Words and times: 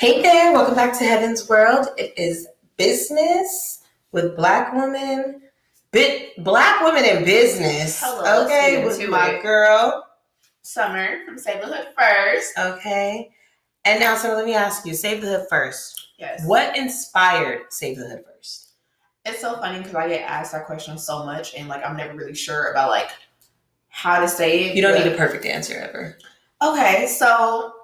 Hey 0.00 0.22
there, 0.22 0.54
welcome 0.54 0.74
back 0.74 0.98
to 0.98 1.04
Heaven's 1.04 1.46
World. 1.46 1.88
It 1.98 2.14
is 2.16 2.48
business 2.78 3.82
with 4.12 4.34
black 4.34 4.72
women. 4.72 5.42
Bit 5.90 6.42
black 6.42 6.82
women 6.82 7.04
in 7.04 7.22
business. 7.22 8.00
Hello, 8.02 8.46
okay, 8.46 8.82
with 8.82 9.06
my 9.10 9.32
it. 9.32 9.42
girl. 9.42 10.06
Summer 10.62 11.22
from 11.26 11.36
Save 11.36 11.60
the 11.60 11.66
Hood 11.66 11.88
First. 11.98 12.58
Okay. 12.58 13.30
And 13.84 14.00
now, 14.00 14.16
so 14.16 14.34
let 14.34 14.46
me 14.46 14.54
ask 14.54 14.86
you, 14.86 14.94
Save 14.94 15.20
the 15.20 15.26
Hood 15.26 15.46
first. 15.50 16.12
Yes. 16.18 16.46
What 16.46 16.78
inspired 16.78 17.64
Save 17.68 17.98
the 17.98 18.08
Hood 18.08 18.24
first? 18.24 18.70
It's 19.26 19.42
so 19.42 19.56
funny 19.56 19.80
because 19.80 19.94
I 19.96 20.08
get 20.08 20.22
asked 20.22 20.52
that 20.52 20.64
question 20.64 20.96
so 20.96 21.26
much, 21.26 21.54
and 21.54 21.68
like 21.68 21.84
I'm 21.84 21.98
never 21.98 22.16
really 22.16 22.34
sure 22.34 22.70
about 22.70 22.88
like 22.88 23.10
how 23.90 24.18
to 24.18 24.28
say 24.28 24.70
it. 24.70 24.76
You 24.76 24.80
don't 24.80 24.94
need 24.94 25.12
a 25.12 25.16
perfect 25.18 25.44
answer 25.44 25.74
ever. 25.74 26.16
Okay, 26.62 27.06
so 27.06 27.74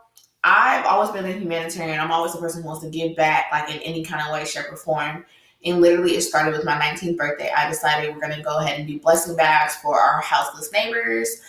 I've 0.47 0.87
always 0.87 1.11
been 1.11 1.25
a 1.25 1.33
humanitarian. 1.33 1.99
I'm 1.99 2.13
always 2.13 2.33
a 2.37 2.39
person 2.39 2.63
who 2.63 2.69
wants 2.69 2.85
to 2.85 2.89
give 2.89 3.17
back, 3.17 3.47
like 3.51 3.69
in 3.69 3.81
any 3.83 4.05
kind 4.05 4.23
of 4.25 4.33
way, 4.33 4.45
shape, 4.45 4.67
or 4.71 4.77
form. 4.77 5.27
And 5.65 5.81
literally, 5.81 6.15
it 6.15 6.21
started 6.21 6.53
with 6.53 6.65
my 6.65 6.79
19th 6.79 7.17
birthday. 7.17 7.51
I 7.51 7.69
decided 7.69 8.15
we're 8.15 8.21
gonna 8.21 8.45
go 8.45 8.59
ahead 8.59 8.79
and 8.79 8.87
do 8.87 9.01
blessing 9.01 9.35
bags 9.35 9.75
for 9.77 9.99
our 9.99 10.21
houseless 10.21 10.71
neighbors, 10.73 11.41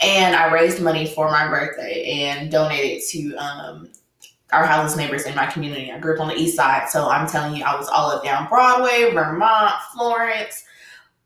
and 0.00 0.34
I 0.34 0.52
raised 0.52 0.82
money 0.82 1.06
for 1.06 1.30
my 1.30 1.46
birthday 1.46 2.24
and 2.24 2.50
donated 2.50 3.06
to 3.10 3.36
um, 3.36 3.88
our 4.52 4.66
houseless 4.66 4.96
neighbors 4.96 5.26
in 5.26 5.36
my 5.36 5.46
community. 5.46 5.92
I 5.92 6.00
grew 6.00 6.14
up 6.14 6.20
on 6.20 6.26
the 6.26 6.34
east 6.34 6.56
side, 6.56 6.88
so 6.88 7.08
I'm 7.08 7.28
telling 7.28 7.54
you, 7.54 7.64
I 7.64 7.76
was 7.76 7.88
all 7.88 8.10
up 8.10 8.24
down 8.24 8.48
Broadway, 8.48 9.12
Vermont, 9.14 9.74
Florence. 9.94 10.64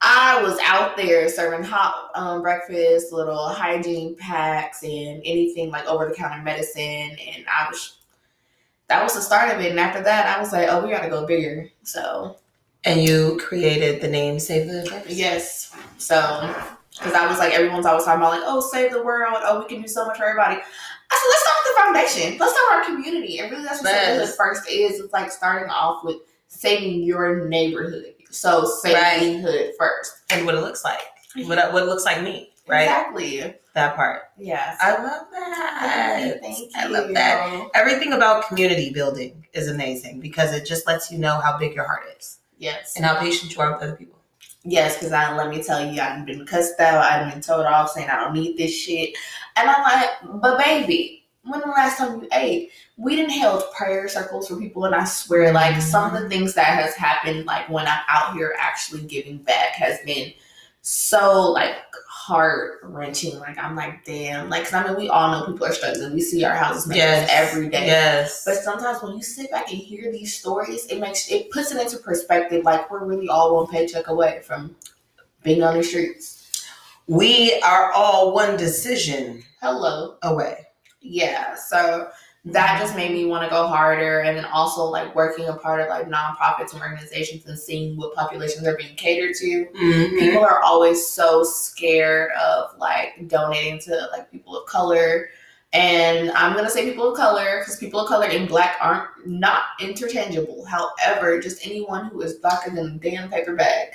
I 0.06 0.42
was 0.42 0.58
out 0.62 0.98
there 0.98 1.26
serving 1.30 1.64
hot 1.64 2.10
um, 2.14 2.42
breakfast, 2.42 3.10
little 3.10 3.48
hygiene 3.48 4.14
packs, 4.16 4.82
and 4.82 5.22
anything 5.24 5.70
like 5.70 5.86
over 5.86 6.06
the 6.06 6.14
counter 6.14 6.42
medicine. 6.42 6.82
And 6.82 7.46
I 7.50 7.66
was, 7.70 7.96
that 8.88 9.02
was 9.02 9.14
the 9.14 9.22
start 9.22 9.54
of 9.54 9.60
it. 9.62 9.70
And 9.70 9.80
after 9.80 10.02
that, 10.02 10.36
I 10.36 10.38
was 10.38 10.52
like, 10.52 10.68
oh, 10.70 10.84
we 10.84 10.92
got 10.92 11.02
to 11.04 11.08
go 11.08 11.26
bigger. 11.26 11.70
So, 11.84 12.36
And 12.84 13.00
you 13.02 13.40
created 13.42 14.02
the 14.02 14.08
name 14.08 14.38
Save 14.38 14.66
the 14.68 14.84
first? 14.84 15.08
yes. 15.08 15.74
So, 15.96 16.54
because 16.98 17.14
I 17.14 17.26
was 17.26 17.38
like, 17.38 17.54
everyone's 17.54 17.86
always 17.86 18.04
talking 18.04 18.20
about, 18.20 18.32
like, 18.32 18.42
oh, 18.44 18.60
save 18.60 18.92
the 18.92 19.02
world. 19.02 19.38
Oh, 19.38 19.60
we 19.60 19.66
can 19.74 19.80
do 19.80 19.88
so 19.88 20.04
much 20.06 20.18
for 20.18 20.24
everybody. 20.24 20.56
I 21.10 21.16
said, 21.16 21.28
let's 21.30 21.42
start 21.42 21.56
with 21.64 21.74
the 21.74 22.18
foundation. 22.20 22.38
Let's 22.38 22.52
start 22.52 22.66
with 22.70 22.78
our 22.78 22.94
community. 22.94 23.38
And 23.38 23.50
really, 23.50 23.64
that's 23.64 23.82
what 23.82 23.90
Save 23.90 24.20
the 24.20 24.26
first 24.26 24.70
is. 24.70 25.00
It's 25.00 25.14
like 25.14 25.32
starting 25.32 25.70
off 25.70 26.04
with 26.04 26.18
saving 26.48 27.02
your 27.04 27.48
neighborhood. 27.48 28.13
So, 28.34 28.64
saving 28.64 29.40
hood 29.42 29.72
first. 29.78 30.12
And 30.30 30.44
what 30.44 30.54
it 30.54 30.60
looks 30.60 30.84
like. 30.84 31.00
Mm-hmm. 31.36 31.48
What, 31.48 31.72
what 31.72 31.82
it 31.84 31.86
looks 31.86 32.04
like 32.04 32.22
me, 32.22 32.50
right? 32.68 32.82
Exactly. 32.82 33.54
That 33.74 33.96
part. 33.96 34.22
Yes. 34.38 34.76
I 34.80 35.02
love 35.02 35.26
that. 35.32 36.38
Thank 36.40 36.58
you. 36.58 36.68
I 36.76 36.86
love 36.86 37.12
that. 37.14 37.68
Everything 37.74 38.12
about 38.12 38.46
community 38.46 38.90
building 38.92 39.44
is 39.52 39.68
amazing 39.68 40.20
because 40.20 40.52
it 40.52 40.64
just 40.64 40.86
lets 40.86 41.10
you 41.10 41.18
know 41.18 41.40
how 41.40 41.58
big 41.58 41.74
your 41.74 41.84
heart 41.84 42.04
is 42.16 42.38
Yes. 42.58 42.94
and 42.94 43.04
how 43.04 43.18
patient 43.18 43.52
you 43.54 43.60
are 43.60 43.72
with 43.72 43.82
other 43.82 43.96
people. 43.96 44.18
Yes, 44.62 44.94
because 44.96 45.12
I 45.12 45.36
let 45.36 45.50
me 45.50 45.62
tell 45.62 45.84
you, 45.84 46.00
I've 46.00 46.24
been 46.24 46.46
cussed 46.46 46.80
out. 46.80 47.04
I've 47.04 47.30
been 47.32 47.42
told 47.42 47.66
off 47.66 47.90
saying 47.90 48.08
I 48.08 48.16
don't 48.16 48.32
need 48.32 48.56
this 48.56 48.74
shit. 48.74 49.14
And 49.56 49.68
I'm 49.68 49.82
like, 49.82 50.40
but 50.40 50.58
baby, 50.64 51.23
when 51.44 51.60
the 51.60 51.66
last 51.66 51.98
time 51.98 52.22
you 52.22 52.28
ate? 52.32 52.70
We 52.96 53.16
didn't 53.16 53.32
held 53.32 53.64
prayer 53.76 54.08
circles 54.08 54.48
for 54.48 54.56
people, 54.56 54.84
and 54.84 54.94
I 54.94 55.04
swear, 55.04 55.52
like 55.52 55.80
some 55.82 56.14
of 56.14 56.22
the 56.22 56.28
things 56.28 56.54
that 56.54 56.66
has 56.66 56.94
happened, 56.94 57.44
like 57.46 57.68
when 57.68 57.86
I'm 57.86 58.02
out 58.08 58.34
here 58.34 58.54
actually 58.58 59.02
giving 59.02 59.38
back, 59.38 59.70
has 59.72 59.98
been 60.06 60.32
so 60.82 61.50
like 61.50 61.76
heart 62.08 62.80
wrenching. 62.82 63.38
Like 63.38 63.58
I'm 63.58 63.74
like, 63.74 64.04
damn. 64.04 64.48
Like, 64.50 64.64
'cause 64.64 64.74
I 64.74 64.84
mean, 64.86 64.96
we 64.96 65.08
all 65.08 65.30
know 65.30 65.46
people 65.50 65.66
are 65.66 65.72
struggling. 65.72 66.12
We 66.14 66.20
see 66.20 66.44
our 66.44 66.54
houses 66.54 66.86
members 66.86 67.28
every 67.30 67.68
day. 67.68 67.86
Yes. 67.86 68.44
But 68.44 68.56
sometimes 68.56 69.02
when 69.02 69.16
you 69.16 69.22
sit 69.22 69.50
back 69.50 69.70
and 69.70 69.78
hear 69.78 70.12
these 70.12 70.36
stories, 70.36 70.86
it 70.86 71.00
makes 71.00 71.30
it 71.30 71.50
puts 71.50 71.72
it 71.72 71.80
into 71.80 71.98
perspective. 71.98 72.64
Like 72.64 72.90
we're 72.90 73.04
really 73.04 73.28
all 73.28 73.56
one 73.56 73.66
paycheck 73.66 74.08
away 74.08 74.40
from 74.44 74.76
being 75.42 75.62
on 75.62 75.76
the 75.76 75.82
streets. 75.82 76.62
we 77.06 77.60
are 77.60 77.92
all 77.92 78.32
one 78.32 78.56
decision 78.56 79.42
Hello, 79.60 80.16
away. 80.22 80.66
Yeah. 81.04 81.54
So 81.54 82.08
that 82.46 82.78
just 82.80 82.94
made 82.94 83.12
me 83.12 83.24
want 83.24 83.42
to 83.44 83.48
go 83.48 83.66
harder, 83.66 84.20
and 84.20 84.36
then 84.36 84.44
also 84.46 84.84
like 84.84 85.14
working 85.14 85.46
a 85.48 85.54
part 85.54 85.80
of 85.80 85.88
like 85.88 86.08
nonprofits 86.08 86.72
and 86.74 86.82
organizations 86.82 87.46
and 87.46 87.58
seeing 87.58 87.96
what 87.96 88.14
populations 88.14 88.66
are 88.66 88.76
being 88.76 88.94
catered 88.96 89.34
to. 89.36 89.66
Mhm. 89.74 90.18
People 90.18 90.42
are 90.44 90.60
always 90.62 91.06
so 91.06 91.42
scared 91.44 92.32
of 92.32 92.76
like 92.78 93.28
donating 93.28 93.78
to 93.80 94.08
like 94.12 94.30
people 94.30 94.58
of 94.58 94.66
color. 94.66 95.28
And 95.72 96.30
I'm 96.32 96.54
gonna 96.54 96.70
say 96.70 96.84
people 96.84 97.10
of 97.12 97.16
color 97.16 97.60
because 97.60 97.76
people 97.78 98.00
of 98.00 98.08
color 98.08 98.26
and 98.26 98.46
black 98.48 98.76
aren't 98.80 99.08
not 99.26 99.62
interchangeable. 99.80 100.64
However, 100.66 101.40
just 101.40 101.66
anyone 101.66 102.06
who 102.06 102.20
is 102.20 102.36
darker 102.36 102.70
than 102.70 102.86
a 102.86 102.90
damn 103.10 103.30
paper 103.30 103.56
bag. 103.56 103.88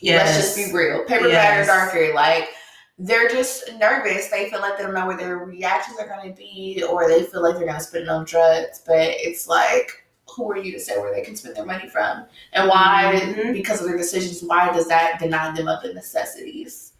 Yes. 0.00 0.36
Let's 0.36 0.56
just 0.56 0.72
be 0.72 0.76
real. 0.78 1.04
Paper 1.04 1.24
bag 1.28 1.32
Yes. 1.32 1.68
or 1.68 1.72
darker, 1.72 2.14
like 2.14 2.48
they're 2.98 3.28
just 3.28 3.72
nervous. 3.78 4.28
They 4.28 4.50
feel 4.50 4.60
like 4.60 4.76
they 4.76 4.82
don't 4.84 4.94
know 4.94 5.06
where 5.06 5.16
their 5.16 5.38
reactions 5.38 5.98
are 6.00 6.08
gonna 6.08 6.32
be, 6.32 6.82
or 6.88 7.08
they 7.08 7.22
feel 7.24 7.42
like 7.42 7.56
they're 7.56 7.66
gonna 7.66 7.80
spend 7.80 8.04
it 8.04 8.08
on 8.10 8.24
drugs. 8.24 8.82
But 8.86 8.96
it's 8.98 9.46
like, 9.46 10.04
who 10.28 10.50
are 10.50 10.58
you 10.58 10.72
to 10.72 10.80
say 10.80 10.98
where 10.98 11.14
they 11.14 11.22
can 11.22 11.36
spend 11.36 11.56
their 11.56 11.64
money 11.64 11.88
from, 11.88 12.24
and 12.52 12.68
why? 12.68 13.12
Mhm. 13.22 13.52
Because 13.52 13.80
of 13.80 13.86
their 13.86 13.96
decisions, 13.96 14.42
why 14.42 14.72
does 14.72 14.88
that 14.88 15.18
deny 15.20 15.54
them 15.54 15.68
of 15.68 15.82
the 15.82 15.92
necessities? 15.94 16.92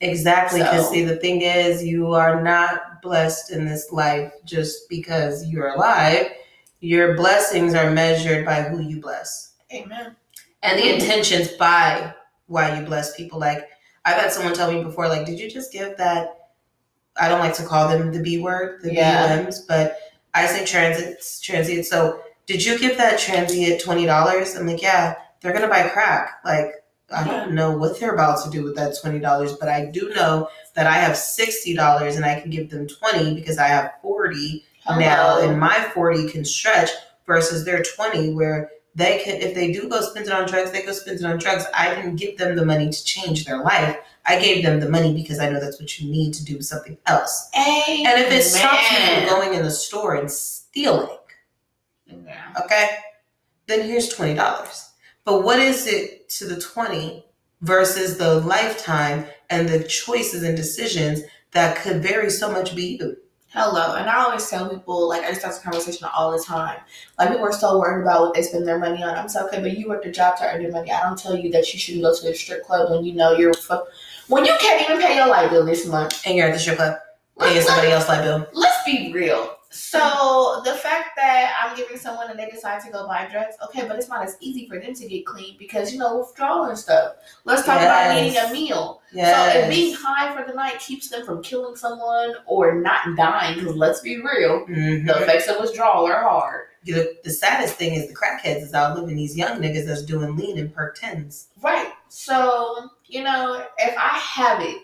Exactly. 0.00 0.60
Because 0.60 0.86
So- 0.86 0.92
see, 0.92 1.04
the 1.04 1.16
thing 1.16 1.42
is, 1.42 1.82
you 1.82 2.14
are 2.14 2.40
not 2.40 3.02
blessed 3.02 3.50
in 3.50 3.64
this 3.66 3.90
life 3.90 4.32
just 4.44 4.88
because 4.88 5.44
you're 5.46 5.68
alive. 5.70 6.28
Your 6.80 7.16
blessings 7.16 7.74
are 7.74 7.90
measured 7.90 8.44
by 8.44 8.62
who 8.62 8.80
you 8.80 9.00
bless. 9.00 9.52
Amen. 9.72 10.14
and 10.62 10.76
the 10.78 10.92
intentions 10.94 11.48
by 11.52 12.12
why 12.46 12.76
you 12.78 12.84
bless 12.84 13.14
people. 13.16 13.38
Like 13.38 13.68
I've 14.08 14.20
had 14.20 14.32
someone 14.32 14.54
tell 14.54 14.72
me 14.72 14.82
before, 14.82 15.06
like, 15.06 15.26
did 15.26 15.38
you 15.38 15.50
just 15.50 15.70
give 15.70 15.96
that? 15.98 16.50
I 17.20 17.28
don't 17.28 17.40
like 17.40 17.54
to 17.56 17.64
call 17.64 17.88
them 17.88 18.10
the 18.10 18.22
B 18.22 18.38
word, 18.38 18.80
the 18.82 18.94
Yeah. 18.94 19.44
BUMs, 19.44 19.66
but 19.66 19.98
I 20.32 20.46
say 20.46 20.64
transits, 20.64 21.40
transient. 21.40 21.84
So 21.84 22.20
did 22.46 22.64
you 22.64 22.78
give 22.78 22.96
that 22.96 23.18
transient 23.18 23.82
twenty 23.82 24.06
dollars? 24.06 24.54
I'm 24.54 24.66
like, 24.66 24.80
yeah, 24.80 25.16
they're 25.40 25.52
gonna 25.52 25.68
buy 25.68 25.88
crack. 25.88 26.40
Like 26.42 26.72
I 27.10 27.24
don't 27.24 27.48
hmm. 27.50 27.54
know 27.54 27.76
what 27.76 28.00
they're 28.00 28.14
about 28.14 28.42
to 28.44 28.50
do 28.50 28.64
with 28.64 28.76
that 28.76 28.96
twenty 28.98 29.18
dollars, 29.18 29.52
but 29.54 29.68
I 29.68 29.86
do 29.86 30.10
know 30.14 30.48
that 30.74 30.86
I 30.86 30.94
have 30.94 31.16
sixty 31.16 31.74
dollars 31.74 32.16
and 32.16 32.24
I 32.24 32.40
can 32.40 32.50
give 32.50 32.70
them 32.70 32.86
twenty 32.86 33.34
because 33.34 33.58
I 33.58 33.66
have 33.66 33.92
forty 34.00 34.64
oh, 34.86 34.98
now 34.98 35.40
and 35.40 35.60
my 35.60 35.90
40 35.94 36.30
can 36.30 36.44
stretch 36.44 36.90
versus 37.26 37.64
their 37.64 37.82
20 37.82 38.32
where 38.32 38.70
they 38.98 39.22
can 39.24 39.36
if 39.40 39.54
they 39.54 39.72
do 39.72 39.88
go 39.88 40.00
spend 40.00 40.26
it 40.26 40.32
on 40.32 40.46
drugs 40.46 40.70
they 40.72 40.82
go 40.84 40.92
spend 40.92 41.20
it 41.20 41.24
on 41.24 41.38
drugs. 41.38 41.64
I 41.74 41.94
didn't 41.94 42.16
give 42.16 42.36
them 42.36 42.56
the 42.56 42.66
money 42.66 42.90
to 42.90 43.04
change 43.04 43.44
their 43.46 43.62
life. 43.62 43.96
I 44.26 44.38
gave 44.40 44.62
them 44.62 44.78
the 44.80 44.88
money 44.90 45.14
because 45.14 45.38
i 45.38 45.48
know 45.48 45.58
that's 45.60 45.80
what 45.80 45.98
you 45.98 46.10
need 46.10 46.34
to 46.34 46.44
do 46.44 46.60
something 46.60 46.98
else. 47.06 47.48
Amen. 47.56 48.06
and 48.08 48.20
if 48.24 48.30
it 48.30 48.42
stops 48.42 48.90
you 48.90 48.98
from 48.98 49.28
going 49.34 49.54
in 49.54 49.62
the 49.62 49.70
store 49.70 50.16
and 50.16 50.30
stealing 50.30 51.16
Yeah. 52.06 52.52
okay 52.62 52.88
then 53.68 53.80
here's 53.88 54.08
$20 54.14 54.36
but 55.24 55.44
what 55.44 55.58
is 55.58 55.86
it 55.86 56.28
to 56.36 56.46
the 56.46 56.60
20 56.60 57.24
versus 57.62 58.18
the 58.18 58.40
lifetime 58.40 59.26
and 59.50 59.68
the 59.68 59.84
choices 59.84 60.42
and 60.42 60.56
decisions 60.56 61.20
that 61.52 61.76
could 61.82 62.02
vary 62.02 62.30
so 62.30 62.50
much 62.50 62.76
be 62.76 62.98
you 63.00 63.16
Hello. 63.50 63.94
And 63.96 64.10
I 64.10 64.24
always 64.24 64.48
tell 64.48 64.68
people, 64.68 65.08
like, 65.08 65.22
I 65.22 65.30
just 65.30 65.42
have 65.42 65.52
this 65.52 65.62
conversation 65.62 66.06
all 66.14 66.32
the 66.32 66.42
time. 66.44 66.80
Like, 67.18 67.30
people 67.30 67.44
are 67.46 67.52
so 67.52 67.78
worried 67.78 68.02
about 68.02 68.20
what 68.20 68.34
they 68.34 68.42
spend 68.42 68.68
their 68.68 68.78
money 68.78 69.02
on. 69.02 69.16
I'm 69.16 69.28
so, 69.28 69.46
okay, 69.46 69.62
but 69.62 69.76
you 69.76 69.88
work 69.88 70.04
the 70.04 70.10
job 70.10 70.36
to 70.38 70.44
earn 70.44 70.60
your 70.60 70.70
money. 70.70 70.92
I 70.92 71.00
don't 71.00 71.18
tell 71.18 71.34
you 71.34 71.50
that 71.52 71.72
you 71.72 71.80
shouldn't 71.80 72.04
go 72.04 72.14
to 72.14 72.22
the 72.26 72.34
strip 72.34 72.66
club 72.66 72.90
when 72.90 73.06
you 73.06 73.14
know 73.14 73.32
you're, 73.32 73.54
when 74.28 74.44
you 74.44 74.54
can't 74.60 74.82
even 74.82 75.00
pay 75.00 75.16
your 75.16 75.28
light 75.28 75.50
bill 75.50 75.64
this 75.64 75.86
month. 75.86 76.22
and 76.26 76.36
you're 76.36 76.48
at 76.48 76.52
the 76.52 76.58
strip 76.58 76.76
club 76.76 76.98
paying 77.40 77.62
somebody 77.62 77.90
else 77.90 78.08
light 78.08 78.22
bill 78.22 78.46
let's 78.52 78.84
be 78.84 79.12
real. 79.12 79.57
So, 79.70 80.62
the 80.64 80.72
fact 80.74 81.10
that 81.16 81.54
I'm 81.62 81.76
giving 81.76 81.98
someone 81.98 82.30
and 82.30 82.38
they 82.38 82.48
decide 82.48 82.82
to 82.84 82.90
go 82.90 83.06
buy 83.06 83.28
drugs, 83.30 83.54
okay, 83.66 83.86
but 83.86 83.96
it's 83.96 84.08
not 84.08 84.22
as 84.22 84.36
easy 84.40 84.66
for 84.66 84.78
them 84.80 84.94
to 84.94 85.06
get 85.06 85.26
clean 85.26 85.56
because, 85.58 85.92
you 85.92 85.98
know, 85.98 86.18
withdrawal 86.18 86.64
and 86.64 86.78
stuff. 86.78 87.16
Let's 87.44 87.66
talk 87.66 87.80
about 87.80 88.16
eating 88.16 88.38
a 88.38 88.50
meal. 88.50 89.02
Yes. 89.12 89.52
So 89.54 89.60
if 89.60 89.68
being 89.70 89.94
high 89.94 90.34
for 90.34 90.46
the 90.48 90.54
night 90.54 90.78
keeps 90.80 91.10
them 91.10 91.24
from 91.26 91.42
killing 91.42 91.76
someone 91.76 92.34
or 92.46 92.80
not 92.80 93.14
dying, 93.16 93.58
because 93.58 93.76
let's 93.76 94.00
be 94.00 94.16
real, 94.16 94.66
Mhm. 94.66 95.06
the 95.06 95.22
effects 95.22 95.48
of 95.48 95.60
withdrawal 95.60 96.06
are 96.06 96.22
hard. 96.22 96.68
The, 96.84 97.16
the 97.22 97.30
saddest 97.30 97.74
thing 97.74 97.94
is 97.94 98.08
the 98.08 98.14
crackheads 98.14 98.62
is 98.62 98.72
outliving 98.74 99.16
these 99.16 99.36
young 99.36 99.60
niggas 99.60 99.86
that's 99.86 100.02
doing 100.02 100.34
lean 100.36 100.58
and 100.58 100.74
perk 100.74 100.98
tens. 100.98 101.48
Right. 101.60 101.92
So, 102.08 102.88
you 103.04 103.22
know, 103.22 103.66
if 103.76 103.94
I 103.98 104.16
have 104.18 104.62
it 104.62 104.82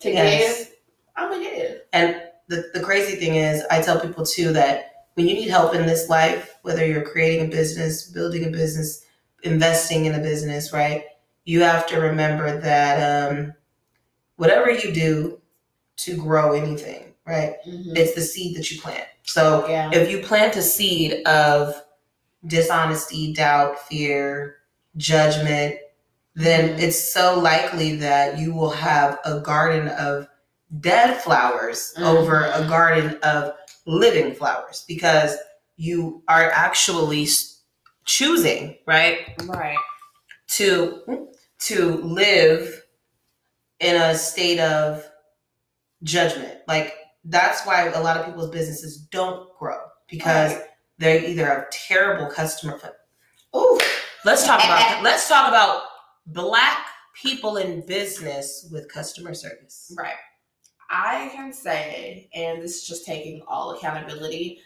to 0.00 0.10
Yes. 0.10 0.58
give, 0.58 0.74
I'm 1.16 1.30
gonna 1.30 1.44
give. 1.44 1.80
And 1.92 2.22
the, 2.50 2.68
the 2.74 2.80
crazy 2.80 3.14
thing 3.16 3.36
is, 3.36 3.62
I 3.70 3.80
tell 3.80 4.00
people 4.00 4.26
too 4.26 4.52
that 4.52 5.06
when 5.14 5.28
you 5.28 5.34
need 5.34 5.48
help 5.48 5.74
in 5.74 5.86
this 5.86 6.08
life, 6.08 6.56
whether 6.62 6.84
you're 6.84 7.08
creating 7.08 7.46
a 7.46 7.48
business, 7.48 8.10
building 8.10 8.44
a 8.44 8.50
business, 8.50 9.06
investing 9.44 10.06
in 10.06 10.16
a 10.16 10.18
business, 10.18 10.72
right? 10.72 11.04
You 11.44 11.62
have 11.62 11.86
to 11.86 12.00
remember 12.00 12.60
that 12.60 13.32
um, 13.32 13.54
whatever 14.36 14.70
you 14.70 14.92
do 14.92 15.40
to 15.98 16.16
grow 16.16 16.52
anything, 16.52 17.14
right? 17.24 17.54
Mhm. 17.66 17.96
It's 17.96 18.14
the 18.14 18.20
seed 18.20 18.56
that 18.56 18.70
you 18.70 18.80
plant. 18.80 19.06
So 19.22 19.68
yeah. 19.68 19.90
if 19.92 20.10
you 20.10 20.18
plant 20.20 20.56
a 20.56 20.62
seed 20.62 21.24
of 21.26 21.80
dishonesty, 22.46 23.32
doubt, 23.32 23.78
fear, 23.86 24.56
judgment, 24.96 25.76
then 26.34 26.70
Mhm. 26.70 26.82
it's 26.82 27.12
so 27.12 27.38
likely 27.38 27.96
that 27.96 28.38
you 28.38 28.54
will 28.54 28.70
have 28.70 29.20
a 29.24 29.38
garden 29.40 29.88
of 29.88 30.26
dead 30.78 31.20
flowers 31.20 31.92
mm-hmm. 31.96 32.04
over 32.04 32.44
a 32.44 32.66
garden 32.68 33.18
of 33.22 33.54
living 33.86 34.34
flowers 34.34 34.84
because 34.86 35.36
you 35.76 36.22
are 36.28 36.50
actually 36.50 37.26
choosing, 38.04 38.76
right, 38.86 39.34
right. 39.46 39.76
to 40.48 41.28
to 41.60 41.96
live 42.02 42.82
in 43.80 43.96
a 43.96 44.14
state 44.14 44.60
of 44.60 45.04
judgment. 46.02 46.58
Like 46.68 46.94
that's 47.24 47.66
why 47.66 47.88
a 47.88 48.00
lot 48.00 48.16
of 48.16 48.26
people's 48.26 48.50
businesses 48.50 48.98
don't 48.98 49.48
grow 49.58 49.78
because 50.08 50.52
Right. 50.52 50.64
they 50.98 51.26
either 51.26 51.46
have 51.46 51.70
terrible 51.70 52.26
customer. 52.26 52.80
Oh, 53.52 53.80
Let's 54.24 54.46
talk 54.46 54.62
about 54.62 55.02
let's 55.02 55.28
talk 55.28 55.48
about 55.48 55.82
black 56.26 56.86
people 57.14 57.56
in 57.56 57.84
business 57.86 58.68
with 58.70 58.88
customer 58.92 59.34
service. 59.34 59.92
Right. 59.96 60.14
I 60.90 61.30
can 61.34 61.52
say, 61.52 62.28
and 62.34 62.60
this 62.60 62.76
is 62.82 62.88
just 62.88 63.06
taking 63.06 63.42
all 63.46 63.70
accountability, 63.70 64.60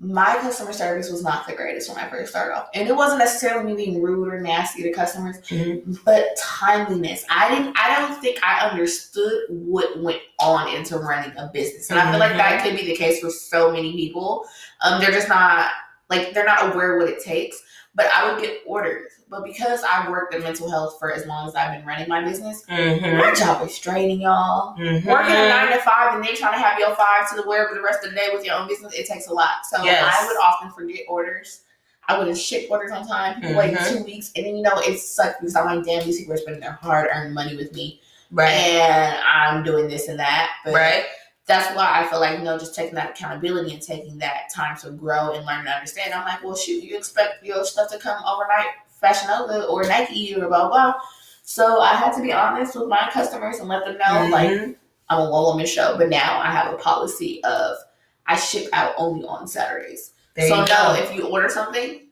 my 0.00 0.36
customer 0.36 0.72
service 0.72 1.10
was 1.10 1.24
not 1.24 1.46
the 1.46 1.54
greatest 1.54 1.88
when 1.90 1.98
I 1.98 2.08
first 2.08 2.30
started 2.30 2.54
off. 2.56 2.68
And 2.72 2.88
it 2.88 2.94
wasn't 2.94 3.18
necessarily 3.18 3.74
me 3.74 3.84
being 3.84 4.00
rude 4.00 4.32
or 4.32 4.40
nasty 4.40 4.84
to 4.84 4.92
customers, 4.92 5.38
Mhm. 5.48 5.98
but 6.04 6.36
timeliness. 6.36 7.24
I 7.28 7.48
didn't 7.48 7.76
I 7.76 7.98
don't 7.98 8.20
think 8.20 8.38
I 8.42 8.68
understood 8.68 9.42
what 9.48 9.98
went 10.00 10.20
on 10.38 10.68
into 10.68 10.98
running 10.98 11.36
a 11.36 11.48
business. 11.52 11.90
And 11.90 11.98
I 11.98 12.10
feel 12.10 12.20
like 12.20 12.36
that 12.36 12.62
could 12.62 12.76
be 12.76 12.86
the 12.86 12.96
case 12.96 13.20
for 13.20 13.30
so 13.30 13.72
many 13.72 13.92
people. 13.92 14.46
Um 14.82 15.00
they're 15.00 15.10
just 15.10 15.28
not 15.28 15.70
like 16.08 16.32
they're 16.32 16.44
not 16.46 16.72
aware 16.72 16.96
what 16.96 17.08
it 17.08 17.20
takes. 17.22 17.60
But 17.98 18.06
I 18.14 18.30
would 18.32 18.40
get 18.40 18.60
orders. 18.64 19.10
But 19.28 19.42
because 19.44 19.82
I 19.82 20.08
worked 20.08 20.32
in 20.32 20.44
mental 20.44 20.70
health 20.70 21.00
for 21.00 21.12
as 21.12 21.26
long 21.26 21.48
as 21.48 21.56
I've 21.56 21.76
been 21.76 21.84
running 21.84 22.08
my 22.08 22.22
business, 22.22 22.62
Mm-hmm. 22.68 23.18
my 23.18 23.34
job 23.34 23.66
is 23.66 23.76
draining, 23.80 24.20
y'all. 24.20 24.76
Working 24.78 25.08
a 25.34 25.48
nine 25.48 25.72
to 25.72 25.78
five 25.80 26.14
and 26.14 26.22
then 26.24 26.36
trying 26.36 26.52
to 26.52 26.60
have 26.64 26.78
your 26.78 26.94
five 26.94 27.28
to 27.30 27.34
the 27.36 27.42
wherever 27.42 27.74
the 27.74 27.82
rest 27.82 28.04
of 28.04 28.10
the 28.10 28.16
day 28.16 28.28
with 28.32 28.44
your 28.46 28.54
own 28.54 28.68
business, 28.68 28.94
it 28.94 29.06
takes 29.06 29.26
a 29.26 29.32
lot. 29.32 29.66
So 29.68 29.82
Yes. 29.82 30.14
I 30.16 30.26
would 30.28 30.36
often 30.38 30.70
forget 30.70 31.00
orders. 31.08 31.62
I 32.06 32.16
wouldn't 32.16 32.38
ship 32.38 32.70
orders 32.70 32.92
on 32.92 33.04
time. 33.04 33.40
People 33.40 33.56
wait 33.56 33.76
Mhm. 33.76 33.88
two 33.98 34.04
weeks, 34.04 34.30
and 34.36 34.46
then 34.46 34.54
you 34.56 34.62
know 34.62 34.78
it 34.78 34.98
sucks 35.00 35.34
because 35.40 35.56
I'm 35.56 35.66
like, 35.66 35.84
damn, 35.84 36.04
these 36.06 36.18
people 36.20 36.34
are 36.34 36.38
spending 36.38 36.60
their 36.60 36.78
hard 36.80 37.08
earned 37.12 37.34
money 37.34 37.56
with 37.56 37.74
me, 37.74 38.00
Right. 38.30 38.48
and 38.48 39.16
I'm 39.26 39.64
doing 39.64 39.88
this 39.88 40.06
and 40.06 40.20
that. 40.20 40.52
But 40.64 40.74
Right. 40.74 41.04
That's 41.48 41.74
why 41.76 41.90
I 42.00 42.06
feel 42.08 42.20
like 42.20 42.38
you 42.38 42.44
know 42.44 42.58
just 42.58 42.74
taking 42.74 42.94
that 42.94 43.10
accountability 43.10 43.72
and 43.72 43.82
taking 43.82 44.18
that 44.18 44.50
time 44.54 44.76
to 44.78 44.90
grow 44.92 45.32
and 45.32 45.44
learn 45.44 45.60
and 45.60 45.68
understand. 45.68 46.14
I'm 46.14 46.24
like, 46.24 46.44
well, 46.44 46.54
shoot, 46.54 46.84
you 46.84 46.96
expect 46.96 47.44
your 47.44 47.64
stuff 47.64 47.90
to 47.90 47.98
come 47.98 48.22
overnight, 48.24 48.66
Fashion 49.00 49.28
Nova 49.28 49.64
or 49.66 49.82
Nike 49.84 50.34
or 50.36 50.46
blah 50.48 50.68
blah. 50.68 50.92
blah. 50.92 50.94
So 51.42 51.80
I 51.80 51.94
had 51.94 52.12
to 52.12 52.22
be 52.22 52.32
honest 52.32 52.76
with 52.76 52.88
my 52.88 53.08
customers 53.12 53.58
and 53.58 53.68
let 53.68 53.84
them 53.84 53.98
know, 53.98 54.28
like. 54.30 54.50
Mhm. 54.50 54.76
I'm 55.10 55.20
a 55.26 55.30
one 55.30 55.42
woman 55.44 55.64
show, 55.64 55.96
but 55.96 56.10
now 56.10 56.38
I 56.38 56.50
have 56.50 56.70
a 56.70 56.76
policy 56.76 57.42
of 57.42 57.78
I 58.26 58.36
ship 58.36 58.68
out 58.74 58.92
only 58.98 59.24
on 59.26 59.48
Saturdays. 59.48 60.12
There 60.34 60.46
so 60.50 60.66
no, 60.66 60.92
if 60.96 61.14
you 61.14 61.26
order 61.26 61.48
something, 61.48 62.08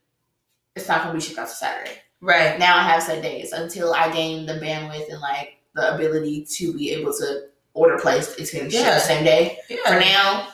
it's 0.74 0.88
not 0.88 1.02
gonna 1.02 1.12
be 1.12 1.20
shipped 1.20 1.38
out 1.38 1.46
to 1.48 1.54
Saturday. 1.54 1.98
right. 2.22 2.58
Now 2.58 2.78
I 2.78 2.82
have 2.84 3.02
set 3.02 3.22
days 3.22 3.52
until 3.52 3.92
I 3.92 4.10
gain 4.10 4.46
the 4.46 4.54
bandwidth 4.54 5.10
and 5.10 5.20
like 5.20 5.58
the 5.74 5.94
ability 5.94 6.46
to 6.52 6.72
be 6.72 6.90
able 6.92 7.12
to 7.18 7.48
order 7.76 7.98
placed. 7.98 8.38
It's 8.40 8.52
gonna 8.52 8.70
ship 8.70 8.84
the 8.84 8.98
same 9.00 9.24
day. 9.24 9.58
For 9.86 9.98
now, 10.00 10.48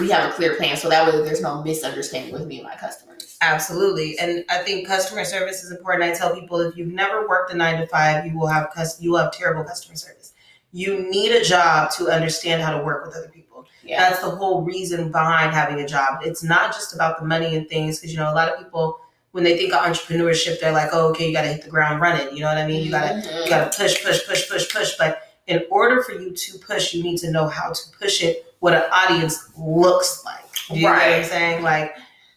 we 0.00 0.08
have 0.10 0.30
a 0.30 0.32
clear 0.32 0.54
plan, 0.54 0.76
so 0.76 0.88
that 0.88 1.06
way 1.06 1.20
there's 1.22 1.42
no 1.42 1.62
misunderstanding 1.62 2.32
with 2.32 2.46
me 2.46 2.58
and 2.58 2.66
my 2.66 2.76
customers. 2.76 3.36
Absolutely. 3.42 4.18
And 4.18 4.44
I 4.48 4.58
think 4.58 4.86
customer 4.86 5.24
service 5.24 5.62
is 5.64 5.70
important. 5.70 6.04
I 6.10 6.14
tell 6.14 6.34
people 6.34 6.60
if 6.60 6.76
you've 6.76 6.92
never 6.92 7.28
worked 7.28 7.52
a 7.52 7.56
nine 7.56 7.78
to 7.80 7.86
five, 7.86 8.26
you 8.26 8.38
will 8.38 8.46
have 8.46 8.70
cus- 8.70 9.00
you 9.00 9.12
will 9.12 9.18
have 9.18 9.32
terrible 9.32 9.64
customer 9.64 9.96
service. 9.96 10.32
You 10.72 11.10
need 11.10 11.32
a 11.32 11.42
job 11.44 11.90
to 11.92 12.08
understand 12.08 12.62
how 12.62 12.76
to 12.76 12.82
work 12.84 13.04
with 13.04 13.16
other 13.16 13.28
people. 13.28 13.66
Yeah. 13.82 14.08
That's 14.08 14.22
the 14.22 14.30
whole 14.30 14.62
reason 14.62 15.10
behind 15.10 15.52
having 15.52 15.80
a 15.80 15.86
job. 15.88 16.20
It's 16.22 16.42
not 16.44 16.72
just 16.72 16.94
about 16.94 17.18
the 17.18 17.26
money 17.26 17.56
and 17.56 17.68
things, 17.68 17.98
because 17.98 18.12
you 18.12 18.18
know 18.20 18.30
a 18.32 18.34
lot 18.34 18.48
of 18.48 18.58
people 18.58 19.00
when 19.32 19.44
they 19.44 19.56
think 19.56 19.72
of 19.72 19.80
entrepreneurship, 19.80 20.60
they're 20.60 20.72
like, 20.72 20.90
"Oh, 20.92 21.08
okay, 21.10 21.26
you 21.28 21.32
got 21.34 21.42
to 21.42 21.48
hit 21.48 21.62
the 21.62 21.70
ground 21.70 22.00
running." 22.00 22.34
You 22.34 22.40
know 22.42 22.48
what 22.48 22.58
I 22.58 22.66
mean? 22.66 22.84
You 22.84 22.90
gotta 22.90 23.14
Mhm. 23.14 23.44
you 23.44 23.48
gotta 23.50 23.70
push, 23.76 24.02
push, 24.04 24.26
push, 24.26 24.48
push, 24.48 24.68
push. 24.72 24.96
But 24.98 25.22
in 25.50 25.64
order 25.68 26.02
for 26.02 26.12
you 26.12 26.32
to 26.32 26.58
push, 26.58 26.94
you 26.94 27.02
need 27.02 27.18
to 27.18 27.30
know 27.30 27.48
how 27.48 27.72
to 27.72 27.82
push 27.98 28.22
it. 28.22 28.54
What 28.60 28.72
an 28.72 28.84
audience 28.92 29.50
looks 29.58 30.24
like. 30.24 30.44
Do 30.68 30.76
you 30.76 30.86
know 30.86 30.92
what 30.92 31.02
I'm 31.02 31.24
saying? 31.24 31.62
Like, 31.62 31.96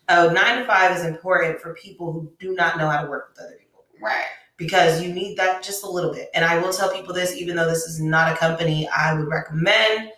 nine 0.10 0.60
to 0.60 0.66
five 0.66 0.98
is 0.98 1.06
important 1.06 1.60
for 1.60 1.76
people 1.76 2.12
who 2.12 2.32
do 2.40 2.56
not 2.56 2.78
know 2.78 2.90
how 2.90 3.04
to 3.04 3.10
work 3.10 3.30
with 3.30 3.46
other 3.46 3.56
people 3.60 3.86
right. 4.02 4.26
because 4.58 5.02
you 5.02 5.14
need 5.14 5.38
that 5.38 5.62
just 5.62 5.84
a 5.84 5.90
little 5.90 6.12
bit. 6.12 6.30
And 6.34 6.44
I 6.44 6.58
will 6.58 6.74
tell 6.74 6.92
people 6.92 7.14
this, 7.14 7.36
even 7.36 7.56
though 7.56 7.68
this 7.68 7.84
is 7.84 8.02
not 8.02 8.34
a 8.34 8.36
company 8.36 8.90
I 8.90 9.14
would 9.14 9.28
recommend 9.28 10.12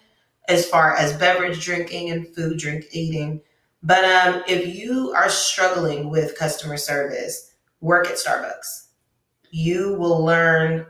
as 0.48 0.66
far 0.66 0.96
as 0.96 1.18
beverage 1.18 1.64
drinking 1.66 2.12
and 2.12 2.34
food 2.34 2.58
drink 2.58 2.86
eating. 2.92 3.42
But 3.84 4.06
um, 4.06 4.44
if 4.48 4.74
you 4.74 5.12
are 5.16 5.30
struggling 5.30 6.10
with 6.10 6.38
customer 6.38 6.78
service, 6.78 7.54
work 7.82 8.08
at 8.08 8.16
Starbucks. 8.16 8.88
You 9.52 9.96
will 9.96 10.24
learn 10.24 10.88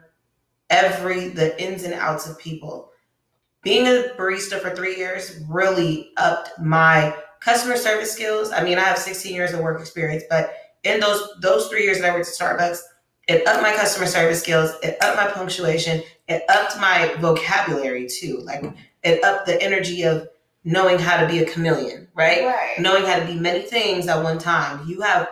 every 0.70 1.30
the 1.30 1.62
ins 1.62 1.84
and 1.84 1.94
outs 1.94 2.28
of 2.28 2.38
people. 2.40 2.92
Being 3.64 3.88
a 3.88 4.10
barista 4.18 4.60
for 4.60 4.76
three 4.76 4.96
years 4.96 5.42
really 5.50 6.12
upped 6.18 6.52
my 6.60 7.16
customer 7.40 7.78
service 7.78 8.12
skills. 8.12 8.52
I 8.52 8.64
mean, 8.64 8.78
I 8.78 8.82
have 8.82 8.98
16 8.98 9.34
years 9.34 9.54
of 9.54 9.60
work 9.60 9.80
experience, 9.80 10.24
but 10.30 10.54
in 10.84 11.00
those 11.00 11.28
those 11.42 11.68
three 11.68 11.84
years 11.84 12.00
that 12.00 12.12
I 12.12 12.16
worked 12.16 12.28
at 12.28 12.34
Starbucks, 12.34 12.80
it 13.28 13.48
upped 13.48 13.64
my 13.64 13.74
customer 13.76 14.06
service 14.06 14.42
skills. 14.42 14.72
It 14.84 14.98
upped 15.02 15.18
my 15.18 15.28
punctuation. 15.32 16.04
It 16.28 16.44
upped 16.50 16.80
my 16.80 17.16
vocabulary 17.20 18.08
too. 18.08 18.40
Like 18.44 18.64
it 19.04 19.24
upped 19.24 19.48
the 19.48 19.62
energy 19.62 20.04
of 20.04 20.28
knowing 20.64 20.98
how 21.00 21.20
to 21.20 21.28
be 21.28 21.40
a 21.40 21.46
chameleon, 21.46 22.08
right? 22.16 22.46
Right. 22.46 22.76
Knowing 22.80 23.06
how 23.06 23.20
to 23.20 23.26
be 23.26 23.36
many 23.36 23.62
things 23.62 24.08
at 24.08 24.24
one 24.24 24.38
time. 24.40 24.88
You 24.88 25.02
have 25.02 25.28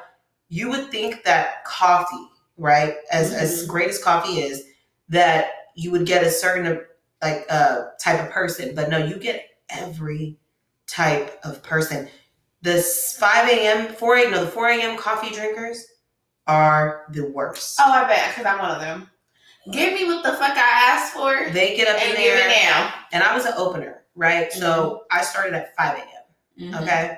you 0.49 0.69
would 0.69 0.91
think 0.91 1.23
that 1.23 1.63
coffee, 1.65 2.27
right, 2.57 2.95
as 3.11 3.31
as 3.33 3.63
Mhm. 3.65 3.67
great 3.69 3.89
as 3.89 4.03
coffee 4.03 4.41
is, 4.41 4.63
that 5.09 5.51
you 5.75 5.91
would 5.91 6.05
get 6.05 6.23
a 6.23 6.31
certain 6.31 6.81
like 7.21 7.45
uh 7.49 7.85
type 7.99 8.19
of 8.21 8.29
person, 8.31 8.75
but 8.75 8.89
no, 8.89 8.97
you 8.97 9.17
get 9.17 9.45
every 9.69 10.37
type 10.87 11.39
of 11.43 11.63
person. 11.63 12.07
This 12.61 13.17
5 13.19 13.49
a.m., 13.49 13.93
4 13.93 14.15
a.m., 14.17 14.31
no, 14.31 14.45
the 14.45 14.51
4 14.51 14.69
a.m. 14.69 14.97
coffee 14.97 15.33
drinkers 15.33 15.85
are 16.47 17.05
the 17.11 17.25
worst. 17.29 17.77
Oh, 17.79 17.91
I 17.91 18.07
bet, 18.07 18.29
because 18.29 18.45
I'm 18.45 18.59
one 18.59 18.71
of 18.71 18.79
them. 18.79 19.09
Give 19.71 19.93
me 19.93 20.05
what 20.05 20.23
the 20.23 20.31
fuck 20.33 20.57
I 20.57 20.91
asked 20.91 21.13
for. 21.13 21.49
They 21.51 21.75
get 21.75 21.87
up 21.87 22.01
and 22.01 22.09
in 22.11 22.15
there, 22.15 22.47
now. 22.49 22.93
and 23.13 23.23
I 23.23 23.33
was 23.35 23.45
an 23.45 23.53
opener, 23.57 24.03
right? 24.15 24.51
So 24.51 25.03
I 25.11 25.23
started 25.23 25.53
at 25.53 25.75
5 25.75 25.97
a.m. 25.97 26.07
Mhm. 26.73 26.81
Okay. 26.81 27.17